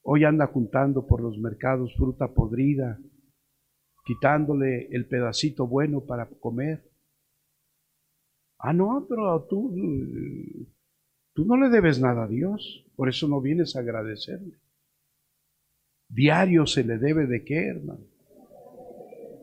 [0.03, 2.99] Hoy anda juntando por los mercados fruta podrida,
[4.05, 6.89] quitándole el pedacito bueno para comer.
[8.57, 9.75] Ah, no, pero tú,
[11.41, 14.57] tú no le debes nada a Dios, por eso no vienes a agradecerle.
[16.07, 18.05] Diario se le debe de qué, hermano.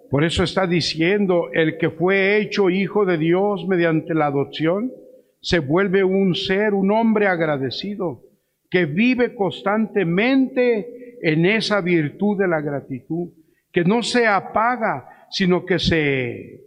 [0.08, 4.92] Por eso está diciendo, el que fue hecho hijo de Dios mediante la adopción,
[5.40, 8.22] se vuelve un ser, un hombre agradecido,
[8.70, 13.30] que vive constantemente en esa virtud de la gratitud,
[13.72, 16.64] que no se apaga, sino que se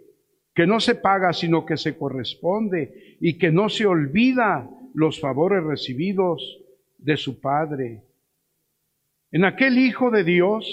[0.53, 5.64] que no se paga, sino que se corresponde y que no se olvida los favores
[5.64, 6.62] recibidos
[6.98, 8.04] de su Padre.
[9.32, 10.66] En aquel Hijo de Dios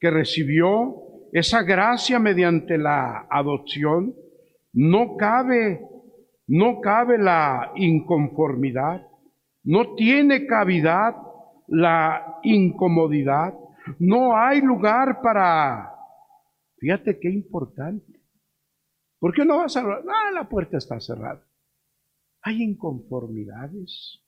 [0.00, 0.96] que recibió
[1.32, 4.14] esa gracia mediante la adopción,
[4.72, 5.80] no cabe,
[6.46, 9.06] no cabe la inconformidad,
[9.62, 11.14] no tiene cavidad
[11.68, 13.54] la incomodidad,
[13.98, 15.94] no hay lugar para,
[16.78, 18.20] fíjate qué importante,
[19.18, 21.42] ¿por qué no vas a, ah, la puerta está cerrada?
[22.42, 24.20] Hay inconformidades.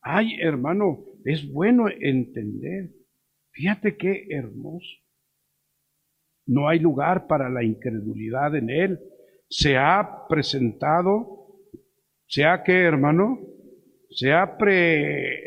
[0.00, 2.90] Ay, hermano, es bueno entender.
[3.52, 4.88] Fíjate qué hermoso.
[6.46, 9.00] No hay lugar para la incredulidad en él.
[9.50, 11.60] Se ha presentado,
[12.26, 13.38] se ha que, hermano,
[14.10, 15.44] se ha pre,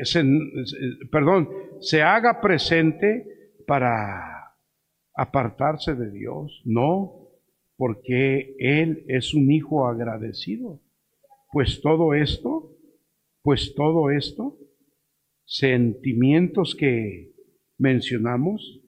[1.12, 4.54] perdón, se haga presente para
[5.16, 6.62] apartarse de Dios.
[6.66, 7.30] No,
[7.78, 10.80] porque él es un hijo agradecido.
[11.52, 12.78] Pues todo esto,
[13.42, 14.58] pues todo esto,
[15.44, 17.34] sentimientos que
[17.78, 18.80] mencionamos,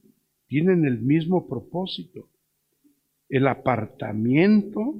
[0.47, 2.29] tienen el mismo propósito,
[3.27, 4.95] el apartamiento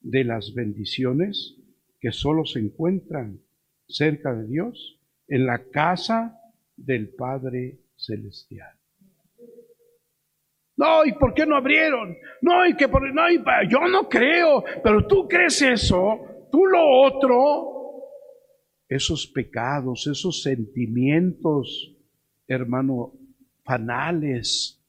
[0.00, 1.56] de las bendiciones
[1.98, 3.40] que solo se encuentran
[3.88, 6.38] cerca de Dios, en la casa
[6.76, 8.76] del Padre Celestial.
[10.76, 12.16] No, ¿y por qué no abrieron?
[12.40, 13.22] No, y que por no,
[13.68, 17.72] yo no creo, pero tú crees eso, tú lo otro,
[18.88, 21.96] esos pecados, esos sentimientos,
[22.46, 23.14] hermano,
[23.64, 24.80] fanales,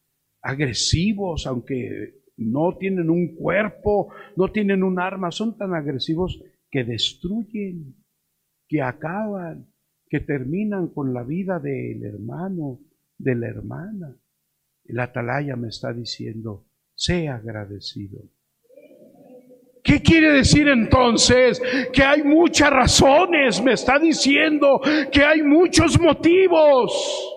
[0.41, 7.95] agresivos, aunque no tienen un cuerpo, no tienen un arma, son tan agresivos que destruyen,
[8.67, 9.67] que acaban,
[10.09, 12.79] que terminan con la vida del hermano,
[13.17, 14.17] de la hermana.
[14.83, 18.19] El atalaya me está diciendo, sea agradecido.
[19.83, 21.61] ¿Qué quiere decir entonces?
[21.91, 24.79] Que hay muchas razones, me está diciendo
[25.11, 27.29] que hay muchos motivos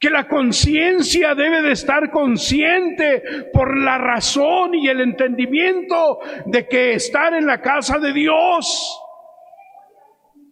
[0.00, 3.22] que la conciencia debe de estar consciente
[3.52, 9.00] por la razón y el entendimiento de que estar en la casa de Dios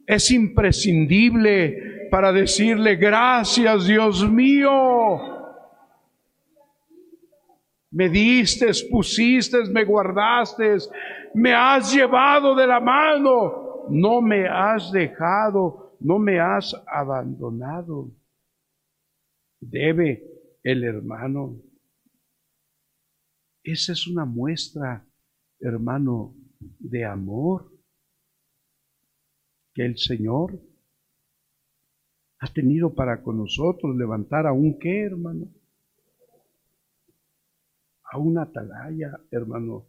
[0.07, 5.36] es imprescindible para decirle gracias Dios mío.
[7.97, 10.77] Me diste, pusiste, me guardaste,
[11.33, 18.11] me has llevado de la mano, no me has dejado, no me has abandonado.
[19.59, 20.23] Debe
[20.63, 21.59] el hermano.
[23.63, 25.09] Esa es una muestra,
[25.59, 27.73] hermano, de amor
[29.73, 30.61] que el Señor
[32.41, 35.47] ha tenido para con nosotros, levantar a un qué, hermano,
[38.17, 39.87] a una atalaya, hermano,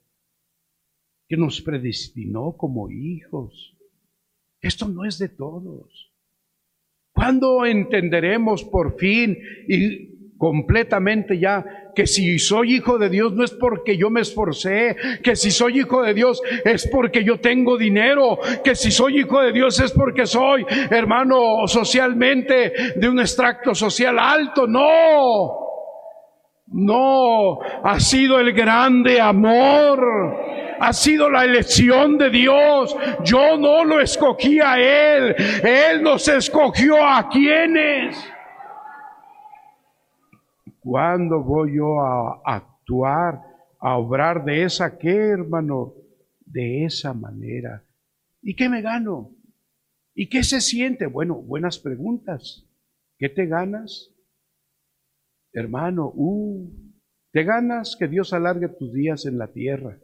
[1.29, 3.73] que nos predestinó como hijos.
[4.61, 6.11] Esto no es de todos.
[7.13, 13.51] ¿Cuándo entenderemos por fin y completamente ya que si soy hijo de Dios no es
[13.51, 18.37] porque yo me esforcé, que si soy hijo de Dios es porque yo tengo dinero,
[18.63, 24.19] que si soy hijo de Dios es porque soy hermano socialmente de un extracto social
[24.19, 24.67] alto?
[24.67, 25.66] No,
[26.67, 30.47] no, ha sido el grande amor
[30.79, 32.95] ha sido la elección de Dios.
[33.23, 35.35] Yo no lo escogí a Él.
[35.63, 38.17] Él nos escogió a quienes.
[40.79, 43.41] ¿Cuándo voy yo a actuar,
[43.79, 45.93] a obrar de esa qué, hermano?
[46.45, 47.83] De esa manera.
[48.41, 49.31] ¿Y qué me gano?
[50.13, 51.07] ¿Y qué se siente?
[51.07, 52.65] Bueno, buenas preguntas.
[53.17, 54.13] ¿Qué te ganas?
[55.53, 56.69] Hermano, uh,
[57.31, 59.97] te ganas que Dios alargue tus días en la tierra.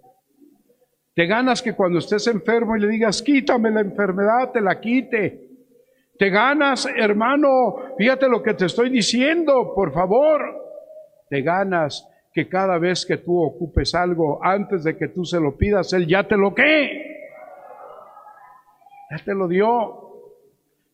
[1.15, 5.49] Te ganas que cuando estés enfermo y le digas, quítame la enfermedad, te la quite.
[6.17, 10.41] Te ganas, hermano, fíjate lo que te estoy diciendo, por favor.
[11.29, 15.55] Te ganas que cada vez que tú ocupes algo, antes de que tú se lo
[15.55, 17.13] pidas, Él ya te lo qué.
[19.11, 20.02] Ya te lo dio.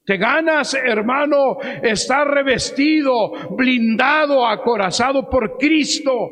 [0.10, 6.32] Te ganas, hermano, estar revestido, blindado, acorazado por Cristo.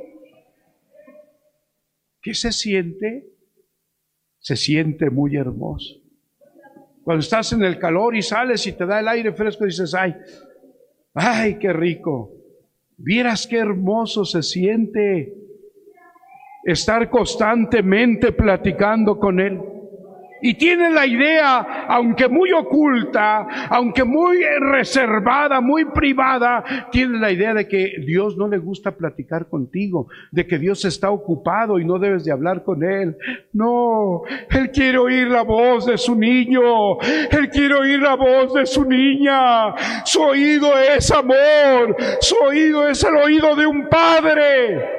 [2.20, 3.38] ¿Qué se siente?
[4.40, 5.96] se siente muy hermoso.
[7.04, 10.16] Cuando estás en el calor y sales y te da el aire fresco, dices, ay,
[11.14, 12.32] ay, qué rico.
[12.96, 15.36] Vieras qué hermoso se siente
[16.64, 19.62] estar constantemente platicando con Él.
[20.42, 27.54] Y tiene la idea, aunque muy oculta, aunque muy reservada, muy privada, tiene la idea
[27.54, 32.00] de que Dios no le gusta platicar contigo, de que Dios está ocupado y no
[32.00, 33.18] debes de hablar con Él.
[33.54, 38.66] No, Él quiere oír la voz de su niño, Él quiere oír la voz de
[38.66, 39.76] su niña.
[40.06, 44.97] Su oído es amor, su oído es el oído de un padre.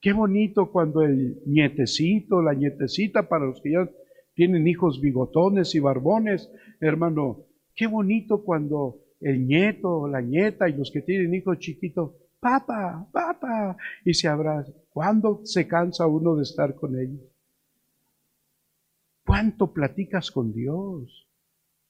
[0.00, 3.90] Qué bonito cuando el nietecito, la nietecita, para los que ya
[4.34, 7.44] tienen hijos bigotones y barbones, hermano,
[7.74, 13.76] qué bonito cuando el nieto, la nieta y los que tienen hijos chiquitos, papá, papá,
[14.04, 14.74] y se abrazan.
[14.88, 17.20] ¿Cuándo se cansa uno de estar con ellos?
[19.26, 21.28] ¿Cuánto platicas con Dios?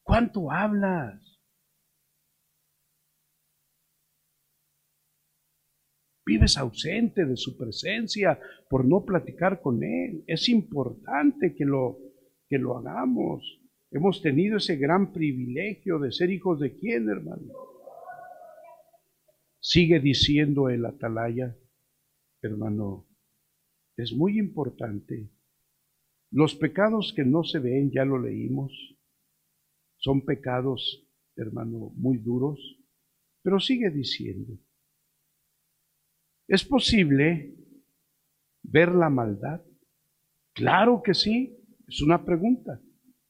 [0.02, 1.29] ¿Cuánto hablas?
[6.30, 10.22] Vives ausente de su presencia por no platicar con Él.
[10.28, 11.98] Es importante que lo,
[12.48, 13.60] que lo hagamos.
[13.90, 17.52] Hemos tenido ese gran privilegio de ser hijos de quién, hermano.
[19.58, 21.56] Sigue diciendo el atalaya,
[22.42, 23.08] hermano,
[23.96, 25.32] es muy importante.
[26.30, 28.70] Los pecados que no se ven, ya lo leímos,
[29.96, 31.04] son pecados,
[31.34, 32.60] hermano, muy duros,
[33.42, 34.56] pero sigue diciendo,
[36.50, 37.54] ¿Es posible
[38.64, 39.62] ver la maldad?
[40.52, 42.80] Claro que sí, es una pregunta.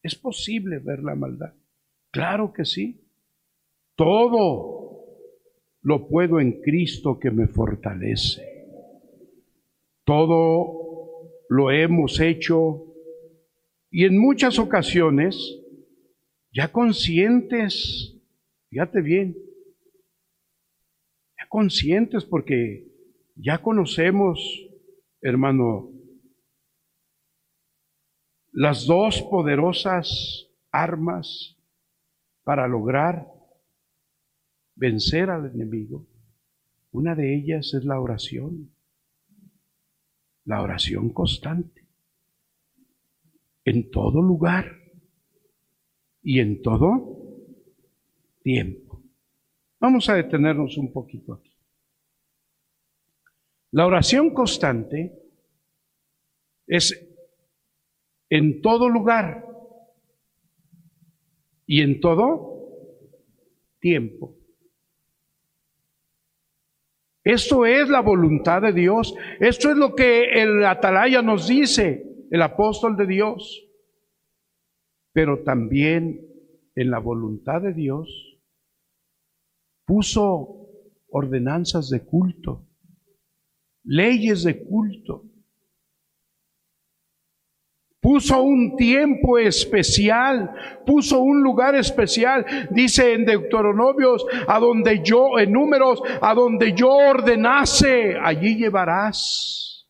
[0.03, 1.53] ¿Es posible ver la maldad?
[2.11, 3.07] Claro que sí.
[3.95, 5.05] Todo
[5.83, 8.43] lo puedo en Cristo que me fortalece.
[10.05, 12.87] Todo lo hemos hecho
[13.91, 15.61] y en muchas ocasiones
[16.55, 18.17] ya conscientes,
[18.71, 19.37] fíjate bien,
[21.37, 22.90] ya conscientes porque
[23.43, 24.39] ya conocemos,
[25.21, 25.91] hermano,
[28.53, 31.57] las dos poderosas armas
[32.43, 33.27] para lograr
[34.75, 36.07] vencer al enemigo.
[36.93, 38.75] Una de ellas es la oración,
[40.45, 41.87] la oración constante,
[43.65, 44.67] en todo lugar
[46.23, 47.21] y en todo
[48.43, 49.03] tiempo.
[49.79, 51.50] Vamos a detenernos un poquito aquí.
[53.73, 55.17] La oración constante
[56.67, 57.09] es
[58.29, 59.47] en todo lugar
[61.67, 62.51] y en todo
[63.79, 64.37] tiempo.
[67.23, 69.15] Esto es la voluntad de Dios.
[69.39, 73.69] Esto es lo que el atalaya nos dice, el apóstol de Dios.
[75.13, 76.27] Pero también
[76.75, 78.39] en la voluntad de Dios
[79.85, 80.69] puso
[81.09, 82.70] ordenanzas de culto
[83.85, 85.25] leyes de culto.
[88.01, 90.55] Puso un tiempo especial,
[90.87, 96.89] puso un lugar especial, dice en Deuteronomios, a donde yo, en números, a donde yo
[96.89, 99.87] ordenase, allí llevarás,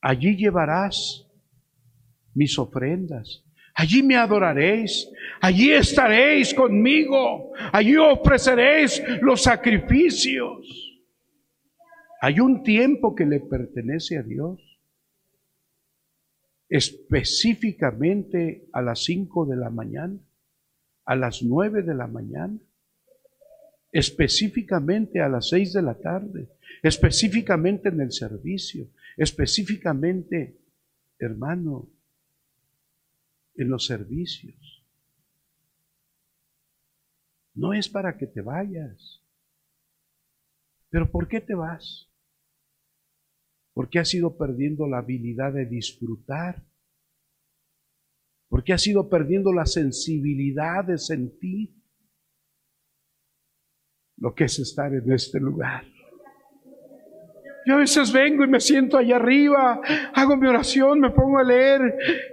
[0.00, 1.26] allí llevarás
[2.32, 5.10] mis ofrendas, allí me adoraréis,
[5.40, 10.87] allí estaréis conmigo, allí ofreceréis los sacrificios.
[12.20, 14.60] Hay un tiempo que le pertenece a Dios,
[16.68, 20.18] específicamente a las 5 de la mañana,
[21.04, 22.58] a las 9 de la mañana,
[23.92, 26.48] específicamente a las 6 de la tarde,
[26.82, 30.58] específicamente en el servicio, específicamente,
[31.18, 31.88] hermano,
[33.54, 34.84] en los servicios.
[37.54, 39.20] No es para que te vayas.
[40.90, 42.07] Pero ¿por qué te vas?
[43.78, 46.64] Porque has ido perdiendo la habilidad de disfrutar,
[48.48, 51.76] porque has ido perdiendo la sensibilidad de sentir
[54.16, 55.84] lo que es estar en este lugar.
[57.66, 59.80] Yo a veces vengo y me siento allá arriba,
[60.12, 61.80] hago mi oración, me pongo a leer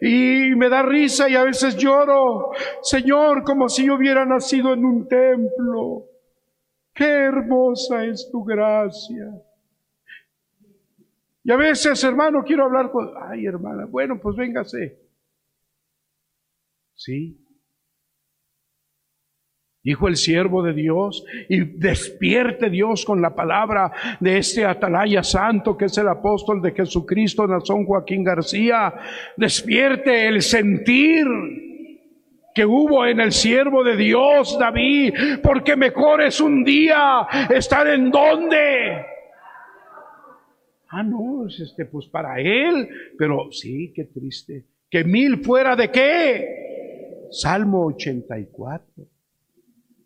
[0.01, 4.83] y me da risa y a veces lloro, Señor, como si yo hubiera nacido en
[4.83, 6.07] un templo.
[6.91, 9.31] Qué hermosa es tu gracia.
[11.45, 13.11] Y a veces, hermano, quiero hablar con...
[13.29, 14.97] Ay, hermana, bueno, pues véngase.
[16.95, 17.39] Sí.
[19.83, 25.77] Dijo el siervo de Dios, y despierte Dios con la palabra de este atalaya santo
[25.77, 28.91] que es el apóstol de Jesucristo, Nazón Joaquín García.
[29.37, 31.27] Despierte el sentir
[32.55, 38.09] que hubo en el siervo de Dios, David, porque mejor es un día estar en
[38.09, 39.13] donde
[40.97, 42.87] Ah, no, es este, pues para él,
[43.17, 44.63] pero sí, qué triste.
[44.89, 47.27] Que mil fuera de qué?
[47.31, 48.85] Salmo 84,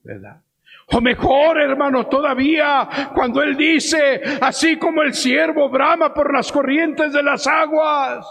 [0.04, 0.42] ¿verdad?
[0.88, 7.14] O mejor, hermano, todavía cuando él dice, así como el siervo brama por las corrientes
[7.14, 8.26] de las aguas,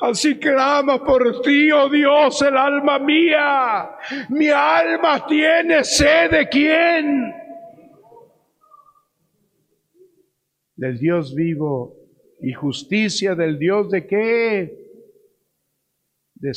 [0.00, 3.90] así clama por ti, oh Dios, el alma mía.
[4.30, 7.47] Mi alma tiene sed de quién?
[10.78, 11.94] Del Dios vivo
[12.40, 14.88] y justicia del Dios de qué?
[16.34, 16.52] De,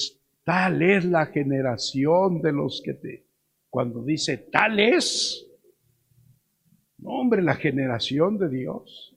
[0.45, 3.32] tal es la generación de los que te
[3.72, 5.47] cuando dice tal es,
[6.97, 9.15] no, hombre, la generación de Dios,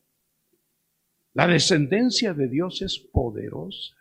[1.35, 3.97] la descendencia de Dios es poderosa.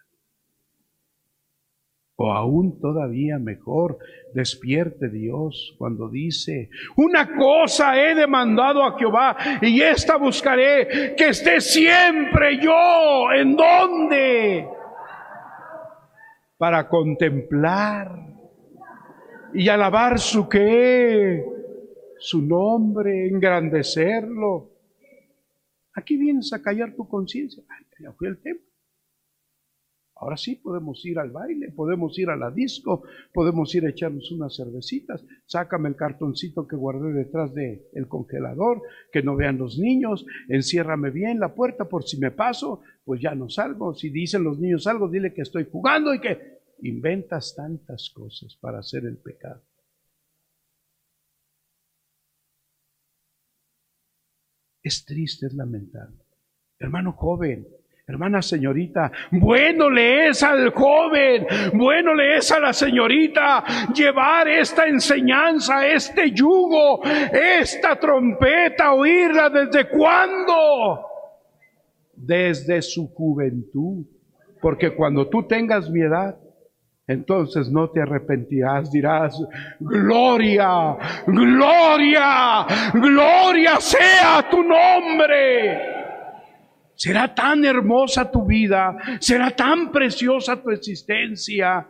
[2.16, 3.98] O aún todavía mejor,
[4.34, 11.60] despierte Dios cuando dice, una cosa he demandado a Jehová y esta buscaré, que esté
[11.60, 14.68] siempre yo, ¿en dónde?
[16.58, 18.16] Para contemplar
[19.54, 21.44] y alabar su qué,
[22.20, 24.70] su nombre, engrandecerlo.
[25.96, 27.64] Aquí vienes a callar tu conciencia.
[28.00, 28.73] Ya fui al templo.
[30.24, 33.04] Ahora sí podemos ir al baile, podemos ir a la disco,
[33.34, 35.26] podemos ir a echarnos unas cervecitas.
[35.46, 40.26] Sácame el cartoncito que guardé detrás del el congelador, que no vean los niños.
[40.48, 43.94] Enciérrame bien la puerta por si me paso, pues ya no salgo.
[43.94, 48.80] Si dicen los niños algo, dile que estoy jugando y que inventas tantas cosas para
[48.80, 49.62] hacer el pecado.
[54.82, 56.20] Es triste, es lamentable.
[56.80, 57.68] Hermano joven,
[58.06, 64.88] hermana señorita, bueno le es al joven, bueno le es a la señorita llevar esta
[64.88, 71.06] enseñanza, este yugo, esta trompeta, oírla desde cuándo?
[72.14, 74.06] Desde su juventud.
[74.62, 76.38] Porque cuando tú tengas mi edad,
[77.08, 79.38] entonces no te arrepentirás, dirás,
[79.80, 85.93] gloria, gloria, gloria sea tu nombre.
[86.96, 91.88] Será tan hermosa tu vida, será tan preciosa tu existencia.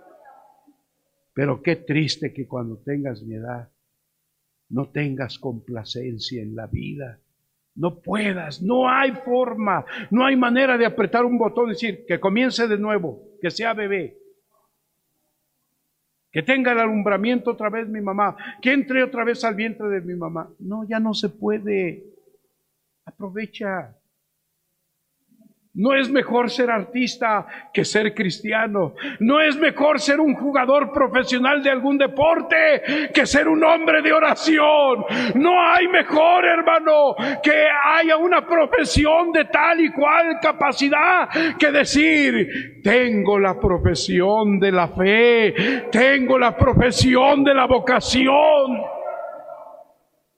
[1.33, 3.69] Pero qué triste que cuando tengas mi edad
[4.69, 7.19] no tengas complacencia en la vida.
[7.75, 12.19] No puedas, no hay forma, no hay manera de apretar un botón y decir que
[12.19, 14.17] comience de nuevo, que sea bebé.
[16.31, 18.35] Que tenga el alumbramiento otra vez mi mamá.
[18.59, 20.49] Que entre otra vez al vientre de mi mamá.
[20.57, 22.03] No, ya no se puede.
[23.05, 23.95] Aprovecha.
[25.75, 28.93] No es mejor ser artista que ser cristiano.
[29.19, 34.13] No es mejor ser un jugador profesional de algún deporte que ser un hombre de
[34.13, 35.03] oración.
[35.33, 42.81] No hay mejor, hermano, que haya una profesión de tal y cual capacidad que decir,
[42.83, 48.79] tengo la profesión de la fe, tengo la profesión de la vocación.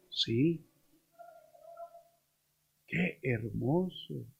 [0.10, 0.62] Sí.
[2.88, 4.35] Qué hermoso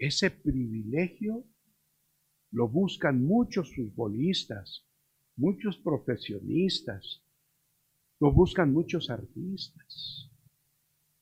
[0.00, 1.44] ese privilegio
[2.50, 4.86] lo buscan muchos futbolistas,
[5.36, 7.22] muchos profesionistas,
[8.18, 10.30] lo buscan muchos artistas.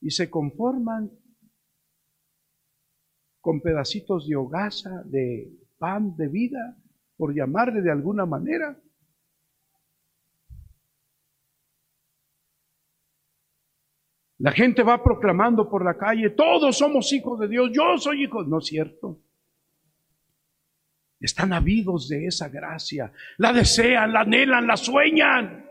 [0.01, 1.11] Y se conforman
[3.41, 6.81] con pedacitos de hogaza, de pan de vida,
[7.17, 8.81] por llamarle de alguna manera,
[14.39, 18.45] La gente va proclamando por la calle, todos somos hijos de Dios, yo soy hijo.
[18.45, 19.19] No es cierto.
[21.21, 25.67] Están habidos de esa gracia, la desean, la anhelan, la sueñan.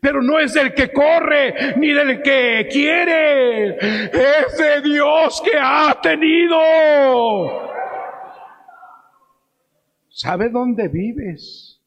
[0.00, 5.96] Pero no es del que corre ni del que quiere, es de Dios que ha
[6.00, 6.58] tenido.
[10.08, 11.80] ¿Sabe dónde vives?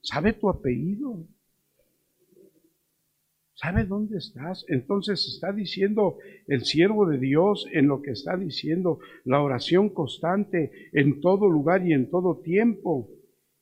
[0.00, 1.26] ¿Sabe tu apellido?
[3.62, 4.64] ¿Sabe dónde estás?
[4.66, 10.90] Entonces está diciendo el siervo de Dios en lo que está diciendo la oración constante
[10.92, 13.08] en todo lugar y en todo tiempo.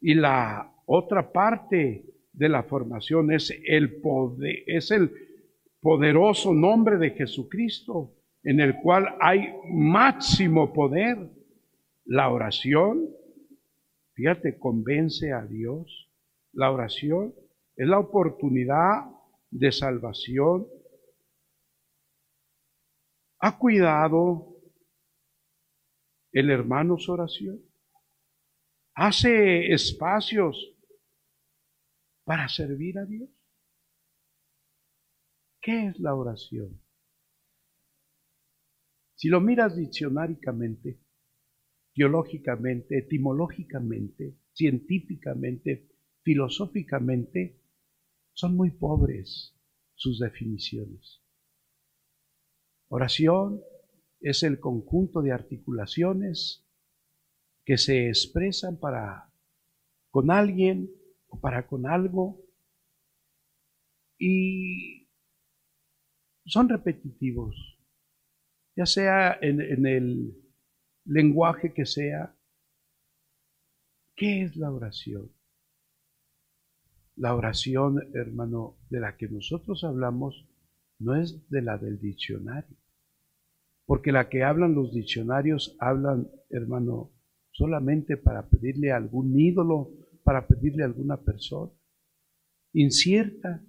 [0.01, 5.13] Y la otra parte de la formación es el poder, es el
[5.83, 11.19] poderoso nombre de Jesucristo en el cual hay máximo poder.
[12.07, 13.07] La oración,
[14.15, 16.11] fíjate, convence a Dios.
[16.55, 17.35] La oración
[17.77, 19.20] es la oportunidad
[19.51, 20.67] de salvación.
[23.41, 24.61] ¿Ha cuidado
[26.33, 27.61] el hermano su oración?
[28.95, 30.77] ¿Hace espacios
[32.25, 33.31] para servir a Dios?
[35.61, 36.81] ¿Qué es la oración?
[39.15, 41.01] Si lo miras diccionáricamente,
[41.95, 45.91] teológicamente, etimológicamente, científicamente,
[46.23, 47.60] filosóficamente,
[48.33, 49.55] son muy pobres
[49.95, 51.23] sus definiciones.
[52.89, 53.63] Oración
[54.21, 56.67] es el conjunto de articulaciones
[57.65, 59.33] que se expresan para
[60.11, 60.91] con alguien
[61.29, 62.45] o para con algo
[64.19, 65.09] y
[66.45, 67.79] son repetitivos,
[68.77, 70.37] ya sea en, el
[71.05, 72.37] lenguaje que sea.
[74.17, 75.33] ¿Qué es la oración?
[77.21, 80.49] La oración, hermano, de la que nosotros hablamos
[80.99, 82.75] no es de la del diccionario.
[83.85, 87.11] Porque la que hablan los diccionarios hablan, hermano,
[87.51, 89.91] solamente para pedirle a algún ídolo,
[90.25, 91.71] para pedirle a alguna persona.
[92.73, 93.63] Incierta,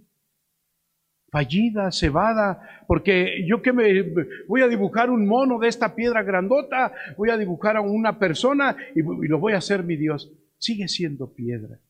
[1.29, 4.13] fallida, cebada, porque yo que me
[4.47, 8.77] voy a dibujar un mono de esta piedra grandota, voy a dibujar a una persona
[8.95, 10.31] y, y lo voy a hacer mi Dios.
[10.57, 11.81] Sigue siendo piedra,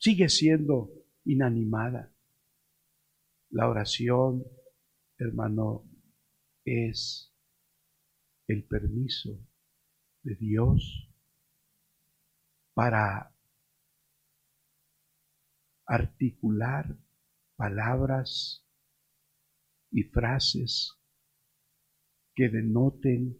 [0.00, 0.90] sigue siendo
[1.24, 2.10] inanimada.
[3.50, 4.44] La oración,
[5.18, 5.84] hermano,
[6.64, 7.34] es
[8.46, 9.38] el permiso
[10.22, 11.10] de Dios
[12.72, 13.34] para
[15.84, 16.96] articular
[17.56, 18.64] palabras
[19.90, 20.96] y frases
[22.34, 23.38] que denoten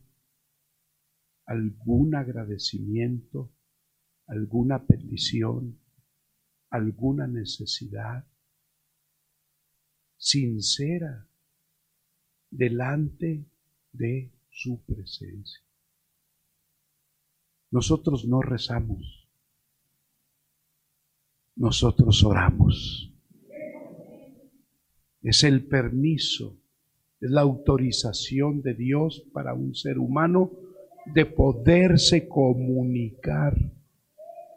[1.47, 3.51] algún agradecimiento,
[4.27, 5.80] alguna petición,
[6.71, 8.25] alguna necesidad
[10.17, 11.27] sincera
[12.51, 13.45] delante
[13.93, 15.61] de su presencia.
[17.71, 19.29] Nosotros no rezamos,
[21.57, 23.13] nosotros oramos.
[25.23, 26.57] Es el permiso,
[27.21, 30.51] es la autorización de Dios para un ser humano
[31.07, 33.57] de poderse comunicar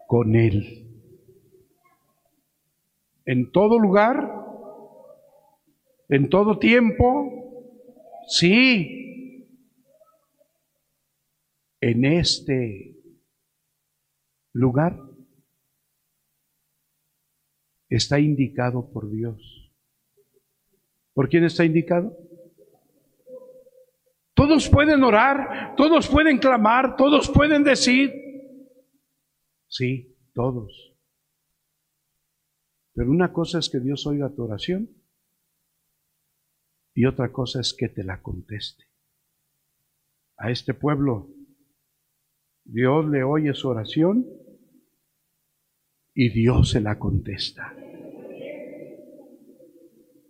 [0.08, 0.83] con Él.
[3.26, 4.30] En todo lugar,
[6.10, 7.32] en todo tiempo,
[8.28, 9.48] sí,
[11.80, 12.96] en este
[14.54, 15.00] lugar
[17.90, 19.72] está indicado por Dios.
[21.14, 22.18] ¿Por quién está indicado?
[24.34, 28.12] Todos pueden orar, todos pueden clamar, todos pueden decir.
[29.68, 30.93] Sí, todos.
[32.94, 34.90] Pero una cosa es que Dios oiga tu oración
[36.94, 38.86] y otra cosa es que te la conteste.
[40.38, 41.30] A este pueblo
[42.66, 44.26] Dios le oye su oración
[46.14, 47.76] y Dios se la contesta.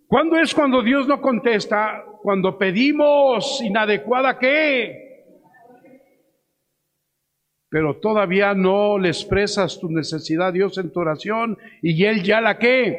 [0.06, 2.04] ¿Cuándo es cuando Dios no contesta?
[2.22, 5.03] Cuando pedimos inadecuada qué.
[7.74, 12.40] Pero todavía no le expresas tu necesidad a Dios en tu oración y Él ya
[12.40, 12.96] la qué.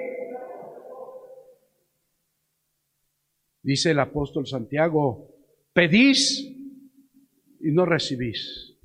[3.63, 5.29] Dice el apóstol Santiago,
[5.71, 6.41] pedís
[7.61, 8.77] y no recibís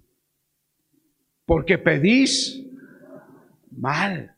[1.44, 2.64] porque pedís
[3.72, 4.36] mal.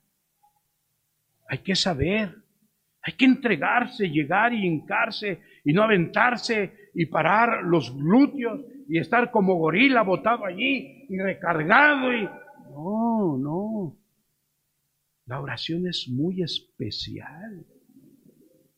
[1.51, 2.35] Hay que saber,
[3.03, 9.31] hay que entregarse, llegar y hincarse y no aventarse y parar los glúteos y estar
[9.31, 12.25] como gorila botado allí y recargado y
[12.71, 13.97] no, no.
[15.27, 17.65] La oración es muy especial.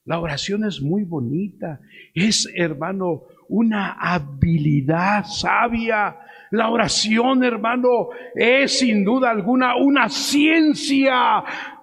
[0.05, 1.81] La oración es muy bonita.
[2.15, 6.19] Es, hermano, una habilidad sabia
[6.55, 11.43] la oración, hermano, es sin duda alguna una ciencia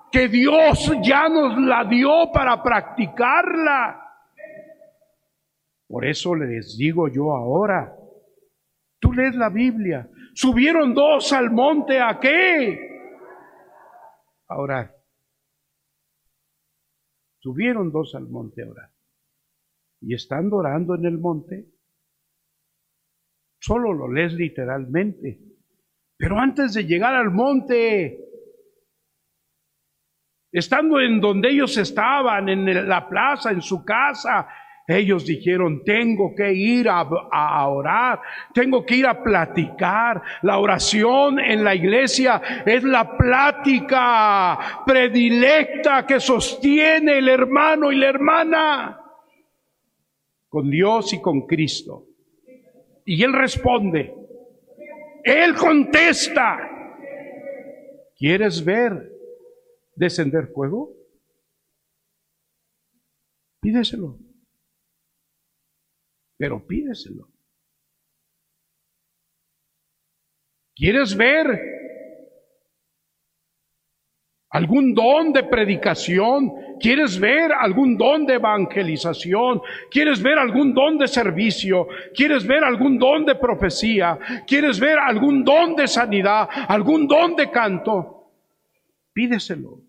[0.09, 3.97] que Dios ya nos la dio para practicarla.
[5.87, 7.93] Por eso les digo yo ahora,
[8.99, 10.09] tú lees la Biblia,
[10.41, 12.89] subieron dos al monte a qué?
[14.47, 14.95] A orar.
[17.37, 18.89] Subieron dos al monte a orar.
[20.01, 21.67] Y estando orando en el monte,
[23.59, 25.39] solo lo lees literalmente.
[26.17, 28.17] Pero antes de llegar al monte,
[30.51, 34.47] estando en donde ellos estaban, en la plaza, en su casa,
[34.91, 38.21] ellos dijeron, tengo que ir a, orar,
[38.53, 40.21] tengo que ir a platicar.
[40.41, 48.09] La oración en la iglesia es la plática predilecta que sostiene el hermano y la
[48.09, 49.01] hermana
[50.49, 52.07] con Dios y con Cristo.
[53.05, 54.13] Y él responde.
[55.23, 56.57] Él contesta.
[58.17, 59.11] ¿Quieres ver
[59.95, 60.91] descender fuego?
[63.61, 64.17] Pídeselo
[66.41, 67.27] pero pídeselo.
[70.73, 71.45] ¿Quieres ver
[74.49, 76.51] algún don de predicación?
[76.79, 79.61] ¿Quieres ver algún don de evangelización?
[79.91, 81.87] ¿Quieres ver algún don de servicio?
[82.15, 84.17] ¿Quieres ver algún don de profecía?
[84.47, 86.49] ¿Quieres ver algún don de sanidad?
[86.67, 88.31] ¿Algún don de canto?
[89.13, 89.83] Pídeselo.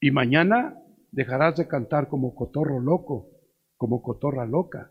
[0.00, 0.82] Y mañana
[1.12, 3.37] dejarás de cantar como cotorro loco
[3.78, 4.90] como cotorra loca.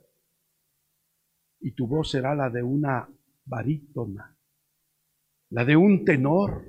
[1.60, 3.08] Y tu voz será la de una
[3.46, 4.36] barítona,
[5.50, 6.66] la de un tenor.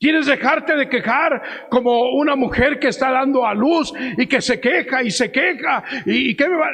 [0.00, 4.60] ¿Quieres dejarte de quejar como una mujer que está dando a luz y que se
[4.60, 5.84] queja y se queja?
[6.06, 6.68] ¿Y, qué me va?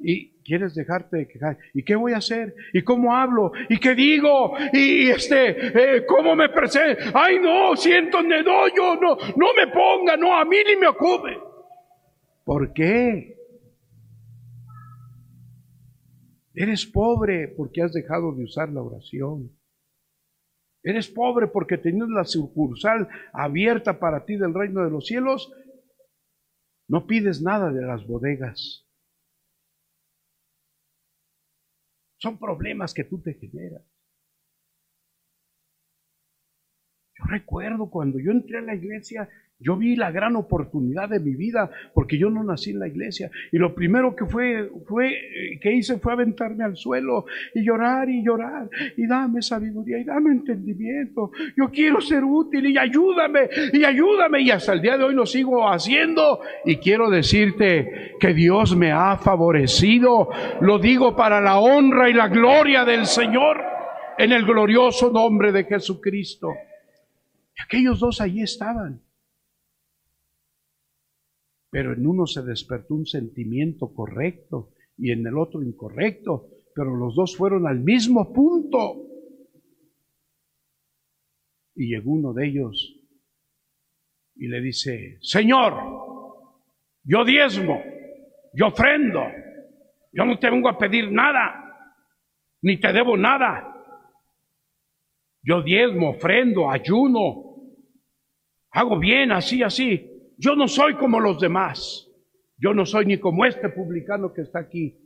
[0.00, 1.58] Y quieres dejarte de quejar.
[1.72, 2.54] ¿Y qué voy a hacer?
[2.74, 3.52] ¿Y cómo hablo?
[3.70, 4.54] ¿Y qué digo?
[4.74, 7.10] ¿Y este, eh, cómo me presento?
[7.14, 11.47] Ay, no, siento, no, yo no, no me ponga, no, a mí ni me ocupe.
[12.48, 13.36] ¿Por qué?
[16.54, 19.54] Eres pobre porque has dejado de usar la oración.
[20.82, 25.52] Eres pobre porque teniendo la sucursal abierta para ti del reino de los cielos,
[26.88, 28.88] no pides nada de las bodegas.
[32.16, 33.84] Son problemas que tú te generas.
[37.14, 39.28] Yo recuerdo cuando yo entré a la iglesia,
[39.60, 43.28] yo vi la gran oportunidad de mi vida porque yo no nací en la iglesia
[43.50, 48.08] y lo primero que fue, fue eh, que hice fue aventarme al suelo y llorar
[48.08, 51.32] y llorar y dame sabiduría y dame entendimiento.
[51.56, 55.26] Yo quiero ser útil y ayúdame y ayúdame y hasta el día de hoy lo
[55.26, 60.28] sigo haciendo y quiero decirte que Dios me ha favorecido.
[60.60, 63.60] Lo digo para la honra y la gloria del Señor
[64.18, 66.54] en el glorioso nombre de Jesucristo.
[67.56, 69.00] Y aquellos dos allí estaban
[71.70, 77.14] pero en uno se despertó un sentimiento correcto y en el otro incorrecto, pero los
[77.14, 79.04] dos fueron al mismo punto.
[81.74, 82.94] Y llegó uno de ellos
[84.34, 85.74] y le dice, Señor,
[87.04, 87.82] yo diezmo,
[88.54, 89.20] yo ofrendo,
[90.12, 91.94] yo no te vengo a pedir nada,
[92.62, 93.74] ni te debo nada.
[95.42, 97.56] Yo diezmo, ofrendo, ayuno,
[98.70, 100.07] hago bien, así, así.
[100.38, 102.08] Yo no soy como los demás.
[102.56, 104.96] Yo no soy ni como este publicano que está aquí.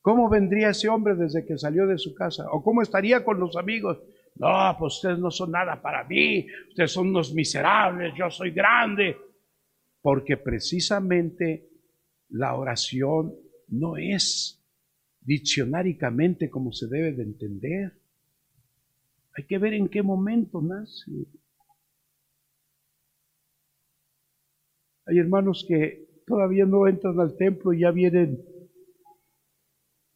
[0.00, 2.44] ¿Cómo vendría ese hombre desde que salió de su casa?
[2.50, 4.02] ¿O cómo estaría con los amigos?
[4.34, 6.46] No, pues ustedes no son nada para mí.
[6.68, 8.12] Ustedes son unos miserables.
[8.18, 9.16] Yo soy grande.
[10.02, 11.70] Porque precisamente
[12.30, 13.32] la oración
[13.68, 14.60] no es
[15.20, 17.92] diccionáricamente como se debe de entender.
[19.36, 21.10] Hay que ver en qué momento nace.
[25.06, 28.42] Hay hermanos que todavía no entran al templo y ya vienen.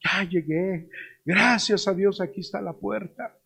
[0.02, 0.88] Ya llegué.
[1.24, 3.36] Gracias a Dios, aquí está la puerta.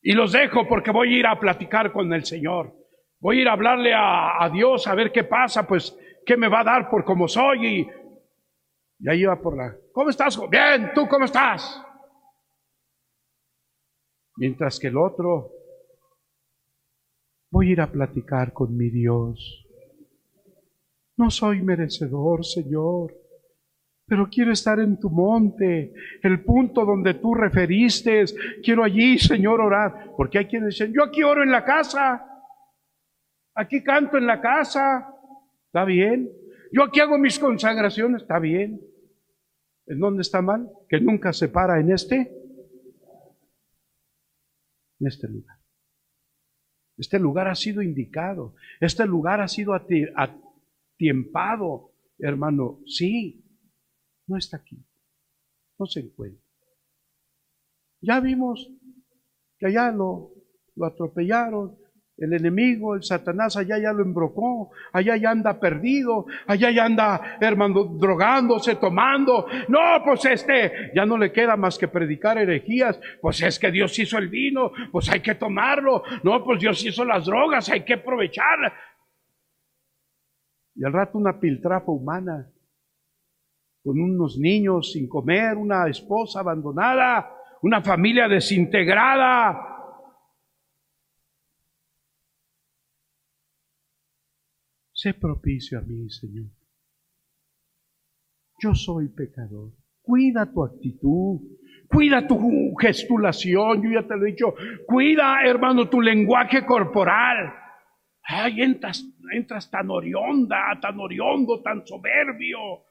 [0.00, 2.74] Y los dejo porque voy a ir a platicar con el Señor.
[3.20, 5.96] Voy a ir a hablarle a, Dios a ver qué pasa, pues
[6.26, 7.66] qué me va a dar por como soy.
[7.66, 7.88] Y
[8.98, 9.76] ya iba por la...
[9.92, 10.38] ¿Cómo estás?
[10.50, 11.82] Bien, ¿tú cómo estás?
[14.36, 15.53] Mientras que el otro
[17.54, 19.64] voy a ir a platicar con mi Dios.
[21.16, 23.14] No soy merecedor, Señor,
[24.04, 25.94] pero quiero estar en tu monte,
[26.24, 28.24] el punto donde tú referiste.
[28.60, 30.14] Quiero allí, Señor, orar.
[30.16, 32.26] Porque hay quienes dicen, yo aquí oro en la casa,
[33.54, 35.14] aquí canto en la casa,
[35.66, 36.28] está bien.
[36.72, 38.80] Yo aquí hago mis consagraciones, está bien.
[39.86, 40.68] ¿En dónde está mal?
[40.88, 42.16] Que nunca se para en este,
[44.98, 45.63] en este lugar.
[46.96, 48.54] Este lugar ha sido indicado.
[48.80, 52.80] Este lugar ha sido atiempado, hermano.
[52.86, 53.44] Sí,
[54.26, 54.84] no está aquí.
[55.78, 56.42] No se encuentra.
[58.00, 58.70] Ya vimos
[59.58, 60.32] que allá lo,
[60.76, 61.76] lo atropellaron,
[62.16, 67.38] el enemigo, el Satanás, allá ya lo embrocó, allá ya anda perdido, allá ya anda,
[67.40, 69.46] hermano, drogándose, tomando.
[69.68, 73.00] No, pues este, ya no le queda más que predicar herejías.
[73.20, 76.04] Pues es que Dios hizo el vino, pues hay que tomarlo.
[76.22, 78.72] No, pues Dios hizo las drogas, hay que aprovechar.
[80.76, 82.48] Y al rato una piltrafa humana,
[83.82, 87.30] con unos niños sin comer, una esposa abandonada,
[87.62, 89.73] una familia desintegrada,
[95.04, 96.46] Sé propicio a mí, Señor.
[98.58, 99.74] Yo soy pecador.
[100.00, 101.42] Cuida tu actitud.
[101.86, 104.54] Cuida tu gestulación, yo ya te lo he dicho.
[104.86, 107.52] Cuida, hermano, tu lenguaje corporal.
[108.22, 112.86] Ay, entras, entras tan orionda, tan oriondo, tan soberbio.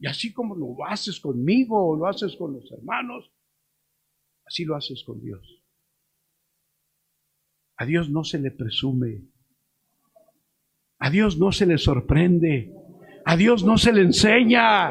[0.00, 3.30] Y así como lo haces conmigo lo haces con los hermanos,
[4.44, 5.62] así lo haces con Dios.
[7.76, 9.30] A Dios no se le presume.
[11.00, 12.72] A Dios no se le sorprende.
[13.24, 14.88] A Dios no se le enseña.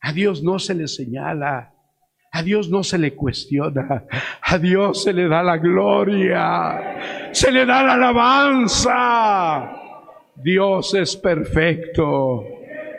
[0.00, 1.74] A Dios no se le señala.
[2.30, 4.04] A Dios no se le cuestiona.
[4.42, 7.30] A Dios se le da la gloria.
[7.32, 9.70] Se le da la alabanza.
[10.36, 12.44] Dios es perfecto.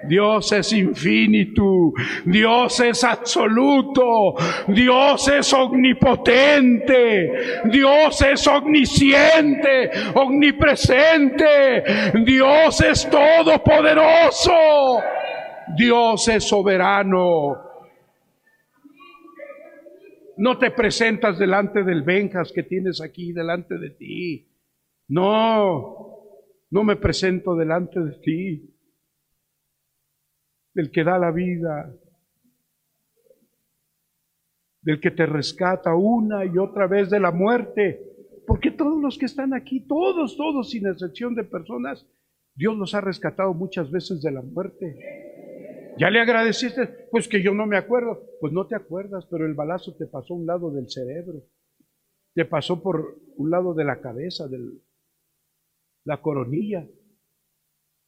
[0.08, 1.94] Dios es infinito,
[2.26, 4.36] Dios es absoluto,
[4.68, 7.32] Dios es omnipotente,
[7.66, 11.84] Dios es omnisciente, omnipresente,
[12.24, 15.00] Dios es todopoderoso,
[15.76, 17.62] Dios es soberano.
[20.38, 24.46] No te presentas delante del Benjas que tienes aquí delante de ti.
[25.08, 26.16] No,
[26.72, 28.75] no me presento delante de ti
[30.76, 31.92] del que da la vida,
[34.82, 38.02] del que te rescata una y otra vez de la muerte.
[38.46, 42.06] Porque todos los que están aquí, todos, todos, sin excepción de personas,
[42.54, 44.96] Dios los ha rescatado muchas veces de la muerte.
[45.98, 47.08] ¿Ya le agradeciste?
[47.10, 48.22] Pues que yo no me acuerdo.
[48.40, 51.42] Pues no te acuerdas, pero el balazo te pasó a un lado del cerebro.
[52.36, 54.60] Te pasó por un lado de la cabeza, de
[56.04, 56.86] la coronilla.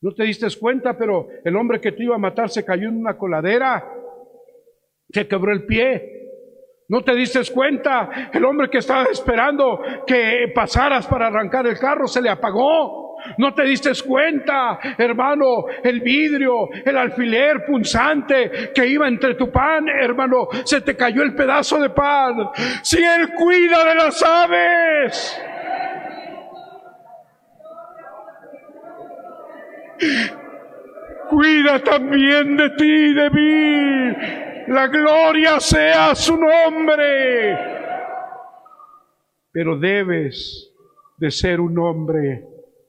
[0.01, 2.97] No te diste cuenta, pero el hombre que te iba a matar se cayó en
[2.97, 3.83] una coladera,
[5.09, 6.13] se quebró el pie.
[6.89, 12.07] No te diste cuenta, el hombre que estaba esperando que pasaras para arrancar el carro
[12.07, 13.07] se le apagó.
[13.39, 19.89] No te diste cuenta, hermano, el vidrio, el alfiler punzante que iba entre tu pan,
[19.89, 22.51] hermano, se te cayó el pedazo de pan.
[22.83, 25.41] Si Él cuida de las aves.
[31.29, 34.73] Cuida también de ti, de mí.
[34.73, 37.57] La gloria sea su nombre.
[39.51, 40.73] Pero debes
[41.17, 42.45] de ser un hombre,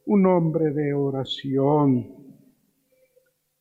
[0.06, 2.14] un hombre de oración.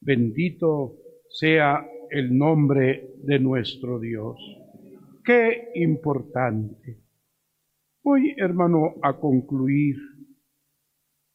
[0.01, 0.95] Bendito
[1.29, 4.37] sea el nombre de nuestro Dios.
[5.23, 7.01] Qué importante.
[8.03, 9.97] Voy, hermano, a concluir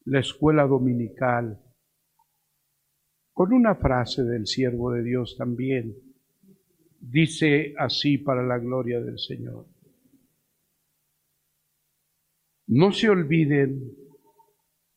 [0.05, 1.62] la escuela dominical
[3.33, 5.95] con una frase del siervo de Dios también.
[6.99, 9.65] Dice así para la gloria del Señor.
[12.67, 13.91] No se olviden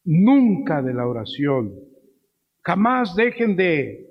[0.05, 1.75] nunca de la oración.
[2.63, 4.09] Jamás dejen de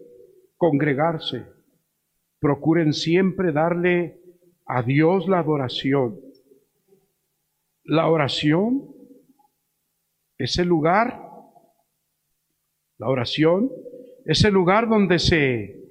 [0.58, 1.46] congregarse.
[2.40, 4.20] Procuren siempre darle
[4.66, 6.20] a Dios la adoración.
[7.84, 8.90] La oración
[10.38, 11.22] es el lugar,
[12.98, 13.72] la oración
[14.26, 15.84] es el lugar donde se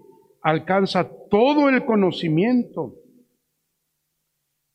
[0.43, 2.97] alcanza todo el conocimiento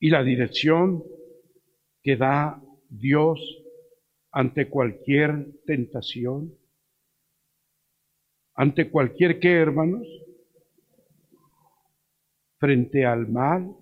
[0.00, 1.04] y la dirección
[2.02, 3.38] que da Dios
[4.32, 6.54] ante cualquier tentación,
[8.54, 10.06] ante cualquier qué, hermanos,
[12.56, 13.76] frente al mal,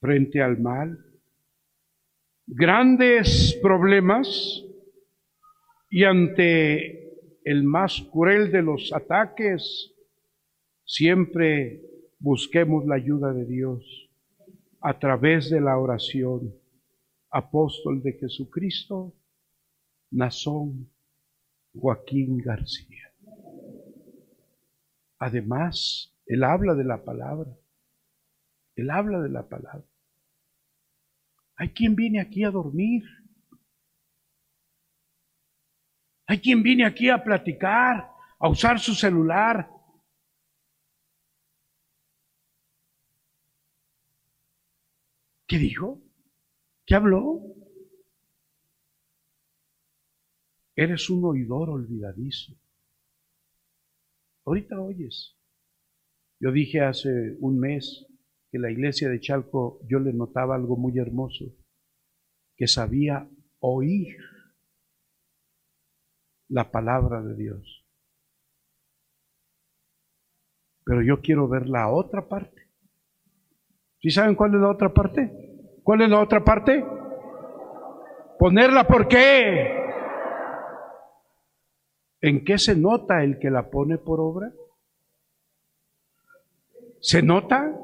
[0.00, 1.04] frente al mal,
[2.46, 4.63] grandes problemas
[5.94, 9.94] y ante el más cruel de los ataques,
[10.84, 11.82] siempre
[12.18, 14.10] busquemos la ayuda de Dios
[14.80, 16.52] a través de la oración.
[17.30, 19.14] Apóstol de Jesucristo,
[20.10, 20.90] Nazón
[21.72, 23.12] Joaquín García.
[25.20, 27.56] Además, él habla de la palabra.
[28.74, 29.86] Él habla de la palabra.
[31.54, 33.04] Hay quien viene aquí a dormir.
[36.26, 39.70] Hay quien viene aquí a platicar, a usar su celular.
[45.46, 46.00] ¿Qué dijo?
[46.86, 47.42] ¿Qué habló?
[50.74, 52.54] Eres un oidor olvidadizo.
[54.46, 55.36] Ahorita oyes.
[56.40, 58.06] Yo dije hace un mes
[58.50, 61.44] que la iglesia de Chalco yo le notaba algo muy hermoso,
[62.56, 63.28] que sabía
[63.60, 64.16] oír
[66.48, 67.84] la palabra de Dios.
[70.84, 72.68] Pero yo quiero ver la otra parte.
[74.00, 75.32] ¿Sí saben cuál es la otra parte?
[75.82, 76.84] ¿Cuál es la otra parte?
[78.38, 79.82] Ponerla por qué.
[82.20, 84.52] ¿En qué se nota el que la pone por obra?
[87.00, 87.74] ¿Se nota?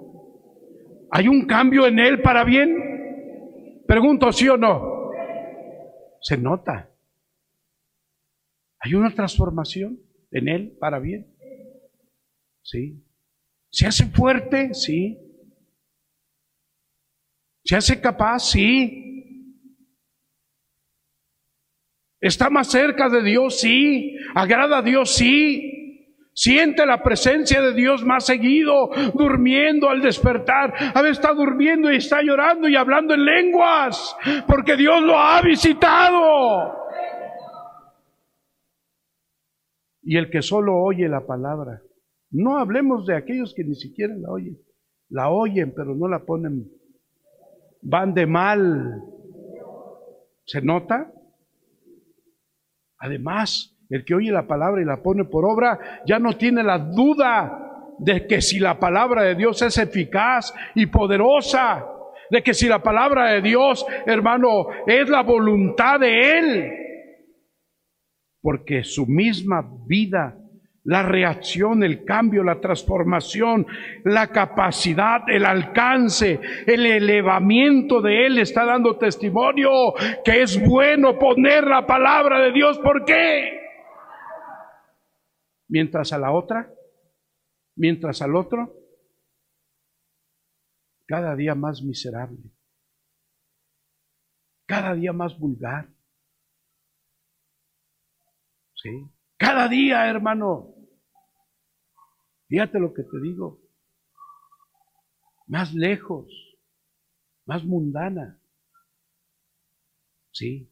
[1.11, 3.83] ¿Hay un cambio en él para bien?
[3.87, 5.11] Pregunto, ¿sí o no?
[6.21, 6.90] Se nota.
[8.81, 10.01] Hay una transformación.
[10.33, 11.27] en Él para bien.
[12.63, 13.05] Sí.
[13.71, 14.75] ¿Se hace fuerte?
[14.75, 15.19] Sí.
[17.65, 18.51] ¿Se hace capaz?
[18.51, 19.07] Sí.
[22.21, 23.61] ¿Está más cerca de Dios?
[23.61, 24.17] Sí.
[24.35, 25.15] ¿Agrada a Dios?
[25.15, 25.71] Sí.
[26.33, 30.73] Siente la presencia de Dios más seguido, durmiendo al despertar.
[30.95, 34.17] A veces está durmiendo y está llorando y hablando en lenguas,
[34.47, 36.81] porque Dios lo ha visitado.
[40.03, 41.83] Y el que solo oye la palabra,
[42.31, 44.59] no hablemos de aquellos que ni siquiera la oyen,
[45.09, 46.71] la oyen pero no la ponen,
[47.83, 49.03] van de mal.
[50.45, 51.13] ¿Se nota?
[52.99, 56.79] Además, el que oye la palabra y la pone por obra ya no tiene la
[56.79, 61.87] duda de que si la palabra de Dios es eficaz y poderosa,
[62.31, 66.73] de que si la palabra de Dios, hermano, es la voluntad de Él,
[68.43, 70.37] porque su misma vida,
[70.85, 73.67] la reacción, el cambio, la transformación,
[74.05, 79.71] la capacidad, el alcance, el elevamiento de Él está dando testimonio
[80.25, 82.79] que es bueno poner la palabra de Dios.
[82.79, 83.61] ¿Por qué?
[85.71, 86.75] mientras a la otra,
[87.77, 88.77] mientras al otro,
[91.07, 92.51] cada día más miserable,
[94.67, 95.89] cada día más vulgar.
[98.83, 99.07] ¿Sí?
[99.37, 100.75] Cada día, hermano,
[102.49, 103.61] fíjate lo que te digo,
[105.47, 106.27] más lejos,
[107.47, 108.39] más mundana.
[110.33, 110.71] Sí.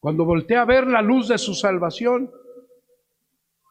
[0.00, 2.30] Cuando voltea a ver la luz de su salvación,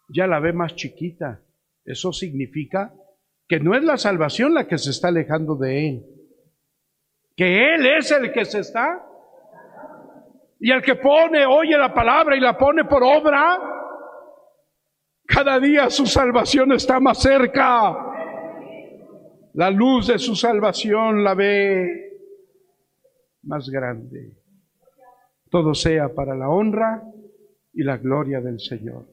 [0.10, 1.44] ya la ve más chiquita.
[1.86, 2.94] Eso significa
[3.48, 6.06] que no es la salvación la que se está alejando de Él,
[7.36, 9.06] que Él es el que se está.
[10.64, 13.60] Y el que pone, oye la palabra y la pone por obra,
[15.28, 17.94] cada día su salvación está más cerca.
[19.56, 22.14] La luz de su salvación la ve
[23.42, 24.38] más grande.
[25.50, 27.04] Todo sea para la honra
[27.74, 29.13] y la gloria del Señor.